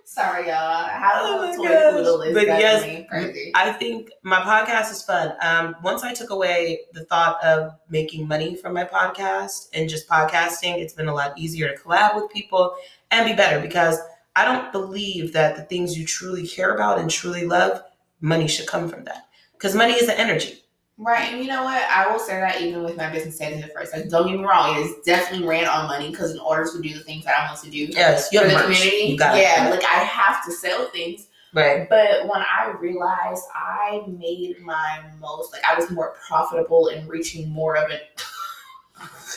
Sorry, 0.06 0.48
y'all. 0.48 0.88
How 0.88 1.12
Oh 1.16 1.56
toy 1.58 1.98
poodle 1.98 2.22
is 2.22 2.36
But 2.36 2.46
yes, 2.46 3.08
crazy. 3.10 3.52
I 3.56 3.72
think 3.74 4.12
my 4.22 4.42
podcast 4.42 4.92
is 4.92 5.02
fun. 5.02 5.34
Um, 5.42 5.76
once 5.82 6.04
I 6.04 6.14
took 6.14 6.30
away 6.30 6.82
the 6.94 7.04
thought 7.06 7.44
of 7.44 7.72
making 7.90 8.28
money 8.28 8.56
from 8.56 8.76
my 8.76 8.84
podcast 8.84 9.70
and 9.74 9.90
just 9.90 10.08
podcasting, 10.08 10.78
it's 10.78 10.94
been 10.94 11.08
a 11.08 11.14
lot 11.16 11.36
easier 11.36 11.68
to 11.68 11.82
collab 11.82 12.14
with 12.16 12.30
people 12.30 12.76
and 13.10 13.26
be 13.26 13.34
better 13.34 13.60
because 13.60 13.98
I 14.36 14.46
don't 14.46 14.72
believe 14.72 15.34
that 15.34 15.56
the 15.56 15.64
things 15.64 15.98
you 15.98 16.06
truly 16.06 16.48
care 16.48 16.74
about 16.74 17.00
and 17.00 17.10
truly 17.10 17.46
love, 17.46 17.84
money 18.22 18.48
should 18.48 18.68
come 18.68 18.90
from 18.90 19.04
that. 19.06 19.28
Because 19.54 19.76
money 19.76 19.94
is 19.94 20.10
an 20.10 20.18
energy. 20.18 20.60
Right, 20.98 21.34
and 21.34 21.42
you 21.42 21.48
know 21.48 21.64
what? 21.64 21.82
I 21.90 22.12
will 22.12 22.20
say 22.20 22.40
that 22.40 22.62
even 22.62 22.84
with 22.84 22.96
my 22.98 23.10
business 23.10 23.36
status 23.36 23.64
at 23.64 23.74
first, 23.74 23.94
like 23.94 24.10
don't 24.10 24.28
get 24.28 24.38
me 24.40 24.46
wrong, 24.46 24.76
it 24.78 24.82
is 24.82 24.96
definitely 25.06 25.48
ran 25.48 25.66
on 25.66 25.88
money 25.88 26.12
because 26.12 26.32
in 26.32 26.40
order 26.40 26.70
to 26.72 26.82
do 26.82 26.94
the 26.94 27.00
things 27.00 27.26
that 27.26 27.36
I 27.38 27.48
want 27.48 27.60
to 27.64 27.70
do 27.72 27.86
Yes, 27.90 28.30
you 28.32 28.40
for 28.40 28.46
have 28.48 28.54
the 28.54 28.68
merch. 28.68 28.78
community, 28.78 29.12
You 29.12 29.18
got 29.18 29.36
yeah, 29.36 29.70
like 29.72 29.84
I 29.84 30.04
have 30.04 30.46
to 30.46 30.52
sell 30.52 30.86
things. 30.90 31.28
Right. 31.52 31.88
But 31.90 32.24
when 32.24 32.42
I 32.42 32.74
realized 32.80 33.44
I 33.56 34.04
made 34.08 34.60
my 34.62 35.02
most, 35.20 35.52
like 35.52 35.64
I 35.66 35.76
was 35.80 35.90
more 35.92 36.16
profitable 36.28 36.88
in 36.88 37.08
reaching 37.08 37.50
more 37.50 37.76
of 37.76 37.90
it. 37.92 38.22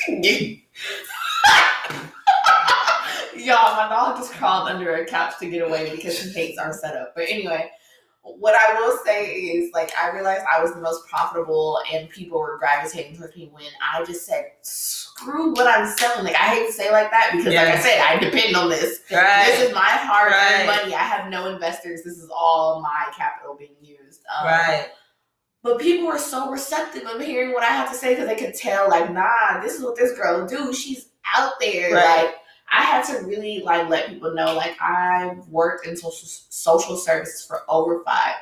Y'all, 3.38 3.76
my 3.76 3.88
dog 3.88 4.16
just 4.16 4.32
crawled 4.32 4.68
under 4.68 4.94
a 4.96 5.04
couch 5.06 5.34
to 5.40 5.48
get 5.50 5.62
away 5.66 5.94
because 5.94 6.18
he 6.18 6.30
hates 6.30 6.58
our 6.58 6.72
setup. 6.72 7.14
But 7.14 7.24
anyway, 7.28 7.70
what 8.22 8.54
I 8.54 8.74
will 8.80 8.98
say 9.04 9.30
is, 9.34 9.72
like, 9.72 9.92
I 9.96 10.10
realized 10.10 10.44
I 10.52 10.60
was 10.60 10.74
the 10.74 10.80
most 10.80 11.06
profitable, 11.06 11.80
and 11.92 12.08
people 12.08 12.38
were 12.40 12.58
gravitating 12.58 13.16
towards 13.16 13.36
me 13.36 13.48
when 13.52 13.64
I 13.80 14.04
just 14.04 14.26
said, 14.26 14.46
"Screw 14.62 15.52
what 15.52 15.66
I'm 15.68 15.86
selling." 15.96 16.24
Like, 16.24 16.34
I 16.34 16.48
hate 16.54 16.66
to 16.66 16.72
say 16.72 16.88
it 16.88 16.92
like 16.92 17.10
that 17.12 17.30
because, 17.36 17.54
like 17.54 17.68
I 17.68 17.78
said, 17.78 18.00
I 18.00 18.18
depend 18.18 18.56
on 18.56 18.68
this. 18.68 19.00
Right. 19.12 19.46
This 19.46 19.68
is 19.68 19.74
my 19.74 19.80
hard 19.80 20.32
earned 20.32 20.68
Right. 20.68 20.80
money. 20.82 20.94
I 20.94 21.02
have 21.02 21.30
no 21.30 21.46
investors. 21.46 22.02
This 22.02 22.18
is 22.18 22.28
all 22.34 22.80
my 22.82 23.12
capital 23.16 23.54
being 23.56 23.76
used. 23.80 24.22
Um, 24.38 24.46
right. 24.46 24.88
But 25.62 25.78
people 25.80 26.06
were 26.06 26.18
so 26.18 26.50
receptive 26.50 27.04
of 27.04 27.20
hearing 27.20 27.52
what 27.52 27.62
I 27.64 27.66
had 27.68 27.88
to 27.88 27.94
say 27.94 28.14
because 28.14 28.28
they 28.28 28.36
could 28.36 28.54
tell, 28.54 28.88
like, 28.88 29.12
nah, 29.12 29.60
this 29.60 29.74
is 29.74 29.82
what 29.82 29.96
this 29.96 30.16
girl 30.16 30.46
do. 30.46 30.72
She's 30.72 31.08
out 31.36 31.54
there. 31.60 31.92
Right. 31.94 32.24
Like, 32.24 32.34
I 32.70 32.82
had 32.82 33.04
to 33.06 33.24
really 33.26 33.60
like 33.60 33.88
let 33.88 34.08
people 34.08 34.34
know, 34.34 34.54
like, 34.54 34.76
I've 34.80 35.46
worked 35.48 35.86
in 35.86 35.96
social 35.96 36.28
social 36.28 36.96
services 36.96 37.44
for 37.44 37.62
over 37.68 38.02
five. 38.04 38.34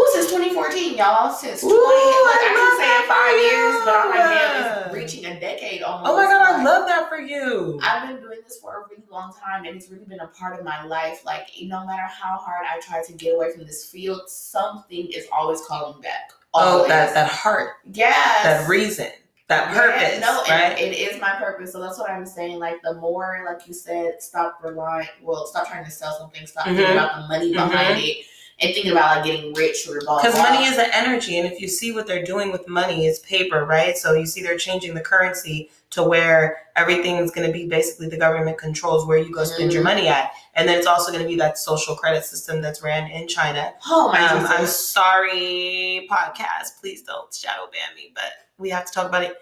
Well, 0.00 0.08
since 0.12 0.30
2014, 0.30 0.96
y'all. 0.96 1.30
Since 1.30 1.60
20, 1.60 1.74
Ooh, 1.74 1.78
like 1.78 1.84
I 1.84 2.48
I, 2.48 2.56
can 2.56 2.80
say 2.80 2.96
in 2.96 3.08
five 3.10 3.36
years, 3.36 3.84
but 3.84 3.94
I'm 3.96 4.10
like, 4.10 4.40
damn, 4.40 4.86
it's 4.86 4.94
reaching 4.94 5.30
a 5.30 5.38
decade 5.38 5.82
almost. 5.82 6.10
Oh 6.10 6.16
my 6.16 6.24
god, 6.24 6.42
I 6.42 6.64
love 6.64 6.86
that 6.88 7.08
for 7.08 7.18
you. 7.18 7.78
I've 7.82 8.08
been 8.08 8.22
doing 8.22 8.38
this 8.42 8.58
for 8.60 8.76
a 8.76 8.88
really 8.88 9.02
long 9.10 9.34
time, 9.44 9.66
and 9.66 9.76
it's 9.76 9.90
really 9.90 10.06
been 10.06 10.20
a 10.20 10.28
part 10.28 10.58
of 10.58 10.64
my 10.64 10.84
life. 10.84 11.24
Like, 11.26 11.48
no 11.62 11.84
matter 11.86 12.04
how 12.04 12.38
hard 12.38 12.66
I 12.66 12.80
try 12.80 13.02
to 13.02 13.12
get 13.12 13.34
away 13.34 13.52
from 13.52 13.66
this 13.66 13.84
field, 13.84 14.22
something 14.28 15.08
is 15.08 15.26
always 15.32 15.60
calling 15.66 16.00
back. 16.00 16.32
Oh, 16.54 16.78
Always. 16.78 16.88
that 16.88 17.14
that 17.14 17.30
heart, 17.30 17.74
yes. 17.92 18.42
that 18.42 18.68
reason, 18.68 19.10
that 19.50 19.74
Yeah, 19.74 19.80
purpose, 19.80 20.20
no, 20.20 20.42
and 20.48 20.72
right? 20.74 20.80
it 20.80 20.96
is 20.96 21.20
my 21.20 21.32
purpose. 21.32 21.72
So 21.72 21.80
that's 21.80 21.98
what 21.98 22.08
I'm 22.08 22.24
saying. 22.24 22.58
Like 22.58 22.80
the 22.82 22.94
more, 22.94 23.42
like 23.44 23.66
you 23.66 23.74
said, 23.74 24.22
stop 24.22 24.60
relying. 24.62 25.08
Well, 25.22 25.44
stop 25.46 25.68
trying 25.68 25.84
to 25.84 25.90
sell 25.90 26.16
something. 26.18 26.46
Stop 26.46 26.66
Mhm. 26.66 26.76
thinking 26.76 26.96
about 26.96 27.16
the 27.16 27.28
money 27.28 27.52
behind 27.52 27.98
it, 27.98 28.26
and 28.60 28.72
thinking 28.72 28.92
about 28.92 29.16
like 29.16 29.24
getting 29.24 29.52
rich 29.54 29.88
or 29.88 30.00
blah. 30.00 30.22
Because 30.22 30.38
money 30.38 30.64
is 30.64 30.78
an 30.78 30.90
energy, 30.92 31.38
and 31.38 31.52
if 31.52 31.60
you 31.60 31.68
see 31.68 31.92
what 31.92 32.06
they're 32.06 32.24
doing 32.24 32.52
with 32.52 32.68
money, 32.68 33.06
it's 33.06 33.18
paper, 33.18 33.64
right? 33.64 33.98
So 33.98 34.14
you 34.14 34.24
see 34.24 34.42
they're 34.42 34.56
changing 34.58 34.94
the 34.94 35.00
currency 35.00 35.70
to 35.90 36.04
where 36.04 36.58
everything 36.76 37.16
is 37.16 37.32
going 37.32 37.46
to 37.46 37.52
be 37.52 37.66
basically 37.66 38.08
the 38.08 38.16
government 38.16 38.56
controls 38.56 39.04
where 39.06 39.18
you 39.18 39.34
go 39.34 39.42
spend 39.42 39.72
your 39.72 39.82
Mhm. 39.82 39.86
money 39.86 40.06
at, 40.08 40.30
and 40.54 40.68
then 40.68 40.78
it's 40.78 40.86
also 40.86 41.12
going 41.12 41.22
to 41.22 41.28
be 41.28 41.36
that 41.36 41.58
social 41.58 41.94
credit 41.94 42.24
system 42.24 42.60
that's 42.60 42.82
ran 42.82 43.10
in 43.10 43.28
China. 43.28 43.72
Oh 43.86 44.10
my 44.12 44.20
Um, 44.20 44.46
I'm 44.46 44.66
sorry, 44.66 46.08
podcast. 46.10 46.80
Please 46.80 47.02
don't 47.02 47.32
shadow 47.32 47.68
ban 47.72 47.94
me, 47.94 48.12
but 48.14 48.32
we 48.58 48.70
have 48.70 48.84
to 48.84 48.92
talk 48.92 49.08
about 49.08 49.22
it. 49.22 49.36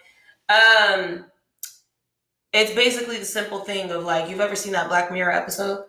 Um, 0.50 1.26
it's 2.52 2.74
basically 2.74 3.18
the 3.18 3.24
simple 3.24 3.60
thing 3.60 3.90
of 3.90 4.04
like 4.04 4.28
you've 4.30 4.40
ever 4.40 4.56
seen 4.56 4.72
that 4.72 4.88
Black 4.88 5.12
Mirror 5.12 5.32
episode, 5.32 5.84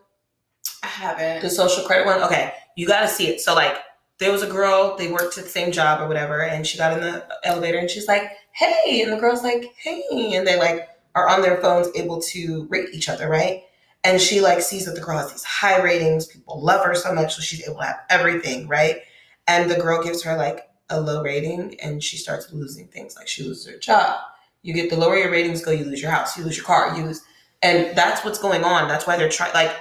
I 0.83 0.87
haven't. 0.87 1.41
the 1.41 1.49
social 1.49 1.83
credit 1.85 2.05
one. 2.05 2.21
Okay, 2.23 2.53
you 2.75 2.87
got 2.87 3.01
to 3.01 3.07
see 3.07 3.27
it. 3.27 3.41
So 3.41 3.53
like, 3.55 3.77
there 4.19 4.31
was 4.31 4.43
a 4.43 4.47
girl. 4.47 4.97
They 4.97 5.11
worked 5.11 5.37
at 5.37 5.45
the 5.45 5.49
same 5.49 5.71
job 5.71 6.01
or 6.01 6.07
whatever, 6.07 6.43
and 6.43 6.65
she 6.65 6.77
got 6.77 6.93
in 6.93 6.99
the 7.01 7.25
elevator 7.43 7.77
and 7.77 7.89
she's 7.89 8.07
like, 8.07 8.31
"Hey," 8.51 9.01
and 9.01 9.11
the 9.11 9.17
girl's 9.17 9.43
like, 9.43 9.73
"Hey," 9.77 10.33
and 10.35 10.45
they 10.45 10.57
like 10.57 10.89
are 11.15 11.27
on 11.27 11.41
their 11.41 11.57
phones 11.61 11.87
able 11.95 12.21
to 12.21 12.67
rate 12.69 12.89
each 12.93 13.09
other, 13.09 13.29
right? 13.29 13.63
And 14.03 14.21
she 14.21 14.41
like 14.41 14.61
sees 14.61 14.85
that 14.85 14.95
the 14.95 15.01
girl 15.01 15.17
has 15.17 15.31
these 15.31 15.43
high 15.43 15.81
ratings. 15.81 16.25
People 16.25 16.61
love 16.61 16.85
her 16.85 16.95
so 16.95 17.13
much, 17.13 17.35
so 17.35 17.41
she's 17.41 17.67
able 17.67 17.79
to 17.79 17.85
have 17.85 17.99
everything, 18.09 18.67
right? 18.67 19.01
And 19.47 19.69
the 19.69 19.75
girl 19.75 20.01
gives 20.01 20.23
her 20.23 20.37
like 20.37 20.69
a 20.89 20.99
low 20.99 21.21
rating, 21.21 21.79
and 21.81 22.03
she 22.03 22.17
starts 22.17 22.51
losing 22.51 22.87
things. 22.87 23.15
Like 23.15 23.27
she 23.27 23.43
loses 23.43 23.67
her 23.67 23.77
job. 23.77 24.19
You 24.61 24.73
get 24.73 24.89
the 24.89 24.97
lower 24.97 25.17
your 25.17 25.31
ratings 25.31 25.63
go, 25.63 25.71
you 25.71 25.85
lose 25.85 26.01
your 26.01 26.11
house, 26.11 26.37
you 26.37 26.43
lose 26.43 26.57
your 26.57 26.65
car, 26.65 26.95
you 26.97 27.05
lose, 27.05 27.21
and 27.61 27.95
that's 27.95 28.23
what's 28.23 28.39
going 28.39 28.63
on. 28.63 28.87
That's 28.87 29.07
why 29.07 29.17
they're 29.17 29.29
trying. 29.29 29.53
Like 29.53 29.75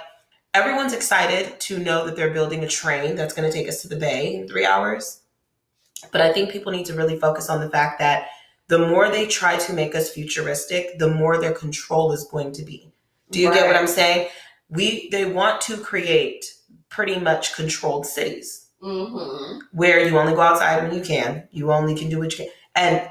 everyone's 0.54 0.92
excited 0.92 1.58
to 1.60 1.78
know 1.78 2.06
that 2.06 2.16
they're 2.16 2.32
building 2.32 2.64
a 2.64 2.68
train 2.68 3.14
that's 3.14 3.34
going 3.34 3.50
to 3.50 3.56
take 3.56 3.68
us 3.68 3.82
to 3.82 3.88
the 3.88 3.96
bay 3.96 4.34
in 4.34 4.48
three 4.48 4.64
hours. 4.64 5.20
But 6.12 6.20
I 6.20 6.32
think 6.32 6.50
people 6.50 6.72
need 6.72 6.86
to 6.86 6.94
really 6.94 7.18
focus 7.18 7.48
on 7.48 7.60
the 7.60 7.70
fact 7.70 7.98
that 7.98 8.28
the 8.68 8.78
more 8.78 9.08
they 9.10 9.26
try 9.26 9.56
to 9.56 9.72
make 9.72 9.94
us 9.94 10.10
futuristic, 10.10 10.98
the 10.98 11.08
more 11.08 11.38
their 11.38 11.52
control 11.52 12.12
is 12.12 12.24
going 12.24 12.52
to 12.52 12.62
be. 12.62 12.92
Do 13.30 13.40
you 13.40 13.52
get 13.52 13.66
what 13.66 13.76
I'm 13.76 13.86
saying? 13.86 14.28
We 14.68 15.08
they 15.10 15.24
want 15.30 15.60
to 15.62 15.76
create 15.76 16.44
pretty 16.88 17.18
much 17.18 17.54
controlled 17.54 18.06
cities 18.06 18.64
Mm-hmm. 18.80 19.58
where 19.72 20.06
you 20.06 20.16
only 20.16 20.34
go 20.34 20.40
outside 20.40 20.84
when 20.84 20.96
you 20.96 21.02
can. 21.02 21.48
You 21.50 21.72
only 21.72 21.96
can 21.96 22.08
do 22.08 22.20
what 22.20 22.30
you 22.38 22.44
can. 22.44 22.52
And 22.76 23.10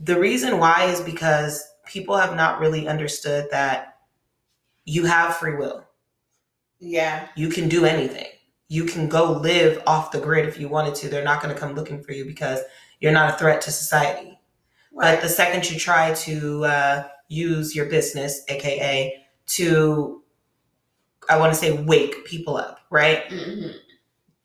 the 0.00 0.16
reason 0.20 0.58
why 0.60 0.84
is 0.84 1.00
because 1.00 1.64
people 1.84 2.16
have 2.16 2.36
not 2.36 2.60
really 2.60 2.86
understood 2.86 3.48
that 3.50 3.96
you 4.84 5.04
have 5.04 5.36
free 5.36 5.56
will. 5.56 5.84
Yeah. 6.78 7.26
You 7.34 7.48
can 7.48 7.68
do 7.68 7.84
anything. 7.84 8.28
You 8.68 8.84
can 8.84 9.08
go 9.08 9.32
live 9.32 9.82
off 9.84 10.12
the 10.12 10.20
grid 10.20 10.46
if 10.46 10.60
you 10.60 10.68
wanted 10.68 10.94
to. 10.96 11.08
They're 11.08 11.24
not 11.24 11.42
going 11.42 11.52
to 11.52 11.60
come 11.60 11.74
looking 11.74 12.00
for 12.00 12.12
you 12.12 12.24
because 12.24 12.60
you're 13.00 13.10
not 13.10 13.34
a 13.34 13.38
threat 13.38 13.60
to 13.62 13.72
society. 13.72 14.38
Right. 14.92 15.14
But 15.16 15.22
the 15.22 15.28
second 15.28 15.68
you 15.70 15.76
try 15.78 16.14
to 16.14 16.64
uh, 16.64 17.08
use 17.32 17.74
your 17.74 17.86
business, 17.86 18.42
aka 18.48 19.24
to, 19.46 20.22
I 21.28 21.38
want 21.38 21.52
to 21.52 21.58
say, 21.58 21.72
wake 21.84 22.24
people 22.24 22.56
up, 22.56 22.80
right? 22.90 23.24
hmm 23.32 23.68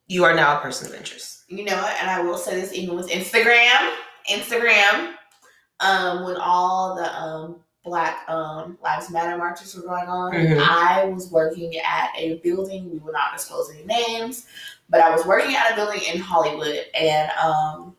You 0.07 0.23
are 0.23 0.33
now 0.35 0.57
a 0.57 0.61
person 0.61 0.87
of 0.87 0.95
interest. 0.95 1.43
You 1.49 1.63
know 1.65 1.75
what? 1.75 1.95
And 2.01 2.09
I 2.09 2.21
will 2.21 2.37
say 2.37 2.59
this 2.59 2.73
even 2.73 2.95
with 2.95 3.09
Instagram. 3.09 3.93
Instagram. 4.29 5.13
Um, 5.79 6.23
when 6.23 6.37
all 6.37 6.95
the 6.95 7.13
um 7.21 7.57
Black 7.83 8.27
um 8.29 8.77
Lives 8.83 9.09
Matter 9.09 9.37
marches 9.37 9.75
were 9.75 9.83
going 9.83 10.07
on, 10.07 10.33
Mhm. 10.33 10.59
I 10.59 11.05
was 11.05 11.29
working 11.31 11.77
at 11.77 12.09
a 12.17 12.37
building. 12.43 12.91
We 12.91 12.99
will 12.99 13.13
not 13.13 13.33
disclose 13.35 13.69
any 13.71 13.85
names, 13.85 14.45
but 14.89 14.99
I 15.01 15.09
was 15.15 15.25
working 15.25 15.55
at 15.55 15.71
a 15.71 15.75
building 15.75 16.01
in 16.13 16.19
Hollywood, 16.19 16.85
and 16.93 17.31
um, 17.41 17.95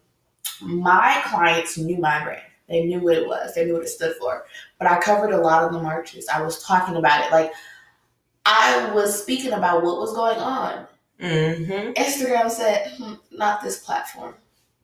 my 0.61 1.22
clients 1.27 1.79
knew 1.79 1.96
my 1.98 2.22
brand. 2.22 2.42
They 2.68 2.85
knew 2.85 3.01
what 3.01 3.16
it 3.16 3.27
was. 3.27 3.55
They 3.55 3.64
knew 3.64 3.74
what 3.74 3.83
it 3.85 3.88
stood 3.88 4.14
for. 4.16 4.44
But 4.79 4.88
I 4.88 5.01
covered 5.01 5.33
a 5.33 5.38
lot 5.41 5.64
of 5.64 5.73
the 5.73 5.83
marches. 5.83 6.29
I 6.29 6.41
was 6.43 6.62
talking 6.62 6.97
about 6.97 7.25
it. 7.27 7.33
Like 7.33 7.53
I 8.47 8.91
was 8.95 9.21
speaking 9.23 9.53
about 9.53 9.83
what 9.83 9.99
was 9.99 10.12
going 10.14 10.38
on. 10.38 10.87
Mm-hmm. 11.21 11.93
Instagram 12.01 12.51
said, 12.51 12.93
hmm, 12.97 13.14
"Not 13.33 13.62
this 13.62 13.79
platform." 13.81 14.35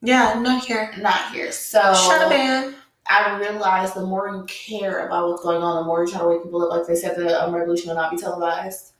Yeah, 0.03 0.39
not 0.41 0.65
here. 0.65 0.93
not 0.99 1.33
here. 1.33 1.51
So 1.53 1.81
Shut 1.95 2.23
up, 2.23 2.29
man. 2.31 2.75
I 3.07 3.39
realized 3.39 3.95
the 3.95 4.05
more 4.05 4.29
you 4.29 4.45
care 4.49 5.07
about 5.07 5.29
what's 5.29 5.43
going 5.43 5.63
on, 5.63 5.77
the 5.83 5.87
more 5.87 6.05
you 6.05 6.11
try 6.11 6.21
to 6.21 6.27
wake 6.29 6.43
people 6.43 6.63
up. 6.63 6.71
Like 6.71 6.87
they 6.87 6.95
said, 6.97 7.17
the 7.17 7.43
um, 7.43 7.55
revolution 7.55 7.89
will 7.89 7.97
not 7.97 8.11
be 8.11 8.17
televised. 8.17 8.93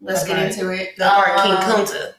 Let's 0.00 0.22
That's 0.24 0.28
get 0.28 0.36
right. 0.36 0.52
into 0.52 0.70
it. 0.82 0.96
The 0.96 1.04
part 1.08 1.40
King 1.42 1.52
Um, 1.52 1.62
Kunta. 1.62 2.14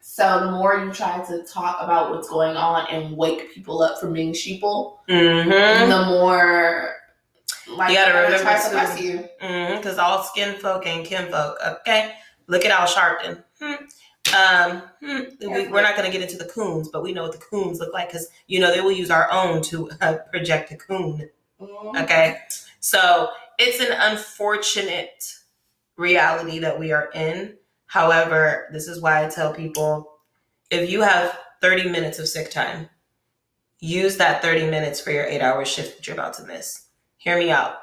So 0.00 0.40
the 0.44 0.52
more 0.52 0.76
you 0.84 0.92
try 0.92 1.18
to 1.26 1.42
talk 1.44 1.78
about 1.80 2.10
what's 2.10 2.28
going 2.28 2.56
on 2.56 2.86
and 2.90 3.16
wake 3.16 3.52
people 3.52 3.82
up 3.82 3.98
from 4.00 4.12
being 4.12 4.32
sheeple, 4.32 4.98
Mm-hmm. 5.08 5.90
the 5.90 6.04
more 6.06 6.94
like 7.68 7.90
You 7.90 7.96
gotta 7.96 8.14
remember 8.14 8.38
to 8.38 8.68
too. 8.68 8.74
mess 8.76 9.00
you. 9.00 9.28
Because 9.76 9.98
all 9.98 10.22
skin 10.22 10.56
folk 10.58 10.86
and 10.86 11.04
kin 11.04 11.30
folk. 11.30 11.56
Okay, 11.80 12.14
look 12.46 12.64
at 12.64 12.70
Al 12.70 12.86
Sharpton. 12.86 13.42
Hmm. 13.60 13.84
Um, 14.34 14.82
hmm. 15.00 15.20
We, 15.40 15.68
we're 15.68 15.82
not 15.82 15.96
going 15.96 16.10
to 16.10 16.18
get 16.18 16.22
into 16.22 16.38
the 16.42 16.50
coons, 16.50 16.88
but 16.88 17.02
we 17.02 17.12
know 17.12 17.22
what 17.22 17.32
the 17.32 17.38
coons 17.38 17.78
look 17.78 17.92
like 17.92 18.08
because 18.08 18.28
you 18.46 18.58
know 18.58 18.74
they 18.74 18.80
will 18.80 18.90
use 18.92 19.10
our 19.10 19.30
own 19.30 19.62
to 19.64 19.90
uh, 20.00 20.16
project 20.32 20.72
a 20.72 20.76
coon. 20.76 21.28
Mhm. 21.60 22.02
Okay, 22.02 22.38
so 22.80 23.28
it's 23.58 23.80
an 23.80 23.92
unfortunate 23.96 25.34
reality 25.96 26.58
that 26.58 26.78
we 26.78 26.90
are 26.92 27.10
in. 27.14 27.56
However, 27.86 28.68
this 28.72 28.88
is 28.88 29.00
why 29.00 29.24
I 29.24 29.28
tell 29.28 29.54
people 29.54 30.10
if 30.70 30.90
you 30.90 31.02
have 31.02 31.38
30 31.60 31.90
minutes 31.90 32.18
of 32.18 32.26
sick 32.26 32.50
time, 32.50 32.88
use 33.78 34.16
that 34.16 34.42
30 34.42 34.68
minutes 34.70 35.00
for 35.00 35.10
your 35.12 35.24
eight 35.26 35.40
hour 35.42 35.64
shift 35.64 35.96
that 35.98 36.06
you're 36.06 36.14
about 36.14 36.34
to 36.34 36.44
miss. 36.44 36.83
Hear 37.24 37.38
me 37.38 37.50
out. 37.50 37.76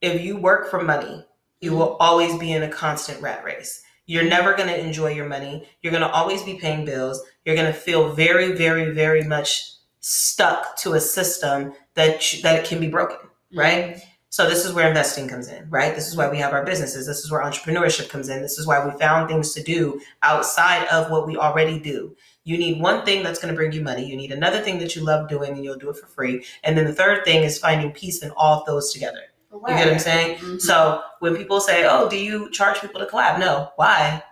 If 0.00 0.22
you 0.22 0.38
work 0.38 0.70
for 0.70 0.82
money, 0.82 1.22
you 1.60 1.72
will 1.72 1.88
mm-hmm. 1.88 2.00
always 2.02 2.38
be 2.38 2.52
in 2.52 2.62
a 2.62 2.70
constant 2.70 3.20
rat 3.20 3.44
race. 3.44 3.82
You're 4.06 4.24
never 4.24 4.54
going 4.54 4.70
to 4.70 4.80
enjoy 4.80 5.10
your 5.12 5.28
money. 5.28 5.68
You're 5.82 5.90
going 5.90 6.02
to 6.02 6.10
always 6.10 6.42
be 6.42 6.54
paying 6.54 6.86
bills. 6.86 7.22
You're 7.44 7.54
going 7.54 7.70
to 7.70 7.78
feel 7.78 8.14
very, 8.14 8.52
very, 8.52 8.92
very 8.92 9.22
much 9.24 9.72
stuck 10.00 10.78
to 10.78 10.94
a 10.94 11.00
system 11.00 11.74
that 11.94 12.32
you, 12.32 12.40
that 12.40 12.64
can 12.64 12.80
be 12.80 12.88
broken, 12.88 13.18
mm-hmm. 13.18 13.58
right? 13.58 14.00
So 14.30 14.48
this 14.48 14.64
is 14.64 14.72
where 14.72 14.88
investing 14.88 15.28
comes 15.28 15.48
in, 15.48 15.68
right? 15.68 15.94
This 15.94 16.08
is 16.08 16.16
why 16.16 16.30
we 16.30 16.38
have 16.38 16.54
our 16.54 16.64
businesses. 16.64 17.06
This 17.06 17.18
is 17.18 17.30
where 17.30 17.42
entrepreneurship 17.42 18.08
comes 18.08 18.30
in. 18.30 18.40
This 18.40 18.58
is 18.58 18.66
why 18.66 18.82
we 18.82 18.98
found 18.98 19.28
things 19.28 19.52
to 19.52 19.62
do 19.62 20.00
outside 20.22 20.86
of 20.88 21.10
what 21.10 21.26
we 21.26 21.36
already 21.36 21.78
do. 21.78 22.16
You 22.48 22.56
need 22.56 22.80
one 22.80 23.04
thing 23.04 23.22
that's 23.22 23.38
going 23.38 23.52
to 23.52 23.56
bring 23.56 23.72
you 23.72 23.82
money. 23.82 24.06
You 24.06 24.16
need 24.16 24.32
another 24.32 24.60
thing 24.60 24.78
that 24.78 24.96
you 24.96 25.04
love 25.04 25.28
doing 25.28 25.52
and 25.52 25.62
you'll 25.62 25.76
do 25.76 25.90
it 25.90 25.98
for 25.98 26.06
free. 26.06 26.46
And 26.64 26.78
then 26.78 26.86
the 26.86 26.94
third 26.94 27.22
thing 27.26 27.42
is 27.42 27.58
finding 27.58 27.92
peace 27.92 28.22
in 28.22 28.30
all 28.38 28.60
of 28.60 28.66
those 28.66 28.90
together. 28.90 29.20
You 29.52 29.60
get 29.66 29.84
what 29.84 29.92
I'm 29.92 29.98
saying? 29.98 30.36
Mhm. 30.38 30.60
So 30.60 31.02
when 31.18 31.36
people 31.36 31.60
say, 31.60 31.86
"Oh, 31.86 32.08
do 32.08 32.16
you 32.16 32.50
charge 32.50 32.80
people 32.80 33.00
to 33.00 33.06
collab?" 33.06 33.38
No. 33.38 33.72
Why? 33.76 34.22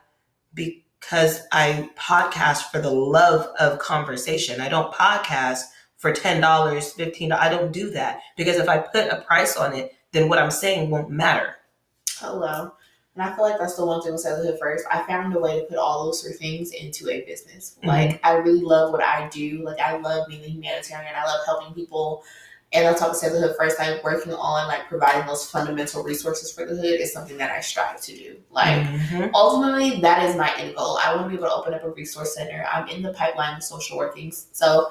Because 0.54 1.42
I 1.52 1.90
podcast 1.94 2.70
for 2.70 2.80
the 2.80 2.90
love 2.90 3.48
of 3.58 3.80
conversation. 3.80 4.62
I 4.62 4.70
don't 4.70 4.94
podcast 4.94 5.64
for 5.98 6.10
ten 6.10 6.40
dollars, 6.40 6.94
$15. 6.94 7.38
I 7.38 7.50
don't 7.50 7.70
do 7.70 7.90
that 7.90 8.20
because 8.34 8.56
if 8.56 8.66
I 8.66 8.78
put 8.78 9.12
a 9.12 9.20
price 9.26 9.58
on 9.58 9.74
it, 9.74 9.92
then 10.12 10.30
what 10.30 10.38
I'm 10.38 10.50
saying 10.50 10.88
won't 10.88 11.10
matter. 11.10 11.56
Hello. 12.18 12.72
And 13.16 13.24
I 13.24 13.34
feel 13.34 13.44
like 13.44 13.58
that's 13.58 13.76
the 13.76 13.86
one 13.86 14.02
thing 14.02 14.12
with 14.12 14.20
Save 14.20 14.36
the 14.38 14.44
Hood 14.44 14.58
First. 14.60 14.84
I 14.90 15.02
found 15.06 15.34
a 15.34 15.40
way 15.40 15.58
to 15.58 15.64
put 15.64 15.78
all 15.78 16.04
those 16.04 16.20
three 16.20 16.34
things 16.34 16.70
into 16.72 17.08
a 17.08 17.22
business. 17.22 17.76
Mhm. 17.82 17.88
Like, 17.88 18.20
I 18.22 18.32
really 18.34 18.60
love 18.60 18.92
what 18.92 19.02
I 19.02 19.28
do. 19.28 19.62
Like, 19.64 19.80
I 19.80 19.96
love 19.96 20.28
being 20.28 20.44
a 20.44 20.48
humanitarian. 20.48 21.14
I 21.16 21.24
love 21.24 21.40
helping 21.46 21.72
people. 21.72 22.22
And 22.72 22.86
on 22.86 22.94
top 22.94 23.10
of 23.10 23.16
Save 23.16 23.32
the 23.32 23.40
Hood 23.40 23.56
First, 23.56 23.78
like, 23.78 24.04
working 24.04 24.34
on, 24.34 24.68
like, 24.68 24.86
providing 24.88 25.26
those 25.26 25.48
fundamental 25.48 26.02
resources 26.02 26.52
for 26.52 26.66
the 26.66 26.74
hood 26.74 27.00
is 27.00 27.10
something 27.12 27.38
that 27.38 27.50
I 27.50 27.60
strive 27.60 28.00
to 28.02 28.12
do. 28.14 28.36
Like, 28.50 28.82
Mhm. 28.82 29.30
ultimately, 29.32 30.00
that 30.00 30.28
is 30.28 30.36
my 30.36 30.52
end 30.58 30.76
goal. 30.76 30.98
I 31.02 31.14
want 31.14 31.26
to 31.26 31.30
be 31.30 31.36
able 31.36 31.46
to 31.46 31.54
open 31.54 31.72
up 31.72 31.84
a 31.84 31.90
resource 31.90 32.34
center. 32.34 32.66
I'm 32.70 32.86
in 32.88 33.02
the 33.02 33.14
pipeline 33.14 33.56
of 33.56 33.62
social 33.62 33.96
workings. 33.96 34.46
So, 34.52 34.90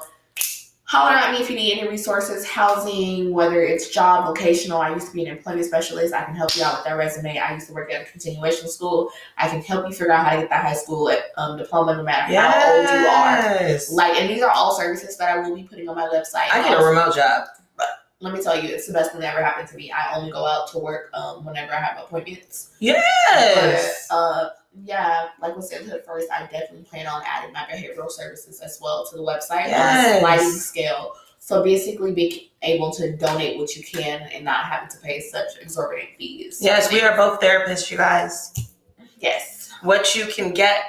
holler 0.86 1.16
at 1.16 1.32
me 1.32 1.40
if 1.40 1.50
you 1.50 1.56
need 1.56 1.78
any 1.78 1.88
resources, 1.88 2.46
housing, 2.46 3.32
whether 3.32 3.62
it's 3.62 3.90
job, 3.90 4.26
vocational. 4.26 4.78
I 4.78 4.94
used 4.94 5.08
to 5.08 5.12
be 5.12 5.24
an 5.26 5.36
employment 5.36 5.66
specialist. 5.66 6.14
I 6.14 6.24
can 6.24 6.34
help 6.34 6.56
you 6.56 6.62
out 6.62 6.78
with 6.78 6.84
that 6.84 6.92
resume. 6.92 7.38
I 7.38 7.54
used 7.54 7.66
to 7.68 7.74
work 7.74 7.92
at 7.92 8.02
a 8.02 8.04
continuation 8.10 8.68
school. 8.68 9.10
I 9.36 9.48
can 9.48 9.60
help 9.62 9.86
you 9.88 9.92
figure 9.92 10.12
out 10.12 10.24
how 10.24 10.34
to 10.34 10.42
get 10.42 10.50
that 10.50 10.64
high 10.64 10.74
school 10.74 11.12
um, 11.36 11.58
diploma 11.58 11.96
no 11.96 12.04
matter 12.04 12.32
how 12.34 12.76
old 12.76 12.88
you 12.88 13.06
are. 13.08 13.78
Like, 13.92 14.20
and 14.20 14.30
these 14.30 14.42
are 14.42 14.50
all 14.50 14.76
services 14.76 15.16
that 15.16 15.36
I 15.36 15.40
will 15.40 15.56
be 15.56 15.64
putting 15.64 15.88
on 15.88 15.96
my 15.96 16.08
website. 16.08 16.50
I 16.52 16.62
get 16.62 16.80
a 16.80 16.84
remote 16.84 17.16
job. 17.16 17.48
let 18.20 18.32
me 18.32 18.40
tell 18.40 18.60
you, 18.60 18.68
it's 18.68 18.86
the 18.86 18.92
best 18.92 19.10
thing 19.10 19.20
that 19.22 19.34
ever 19.34 19.44
happened 19.44 19.68
to 19.68 19.76
me. 19.76 19.90
I 19.90 20.16
only 20.16 20.30
go 20.30 20.46
out 20.46 20.70
to 20.70 20.78
work 20.78 21.10
um, 21.14 21.44
whenever 21.44 21.72
I 21.72 21.80
have 21.80 21.98
appointments. 22.04 22.70
Yes. 22.78 24.06
But, 24.08 24.16
uh, 24.16 24.50
yeah, 24.84 25.28
like 25.40 25.56
with 25.56 25.68
the 25.70 26.02
First, 26.06 26.30
I 26.30 26.42
definitely 26.42 26.82
plan 26.82 27.06
on 27.06 27.22
adding 27.26 27.52
my 27.52 27.66
behavioral 27.70 28.10
services 28.10 28.60
as 28.60 28.78
well 28.80 29.06
to 29.06 29.16
the 29.16 29.22
website 29.22 29.68
Yes. 29.68 30.06
on 30.08 30.16
a 30.16 30.20
sliding 30.20 30.58
scale. 30.58 31.12
So 31.38 31.62
basically, 31.62 32.12
be 32.12 32.52
able 32.62 32.92
to 32.94 33.16
donate 33.16 33.58
what 33.58 33.76
you 33.76 33.82
can 33.84 34.22
and 34.32 34.44
not 34.44 34.64
having 34.64 34.88
to 34.88 34.98
pay 34.98 35.20
such 35.20 35.58
exorbitant 35.60 36.10
fees. 36.18 36.58
yes, 36.60 36.92
we 36.92 37.00
are 37.00 37.16
both 37.16 37.40
therapists, 37.40 37.90
you 37.90 37.96
guys. 37.96 38.52
Yes. 39.18 39.70
What 39.82 40.14
you 40.14 40.26
can 40.26 40.52
get 40.52 40.82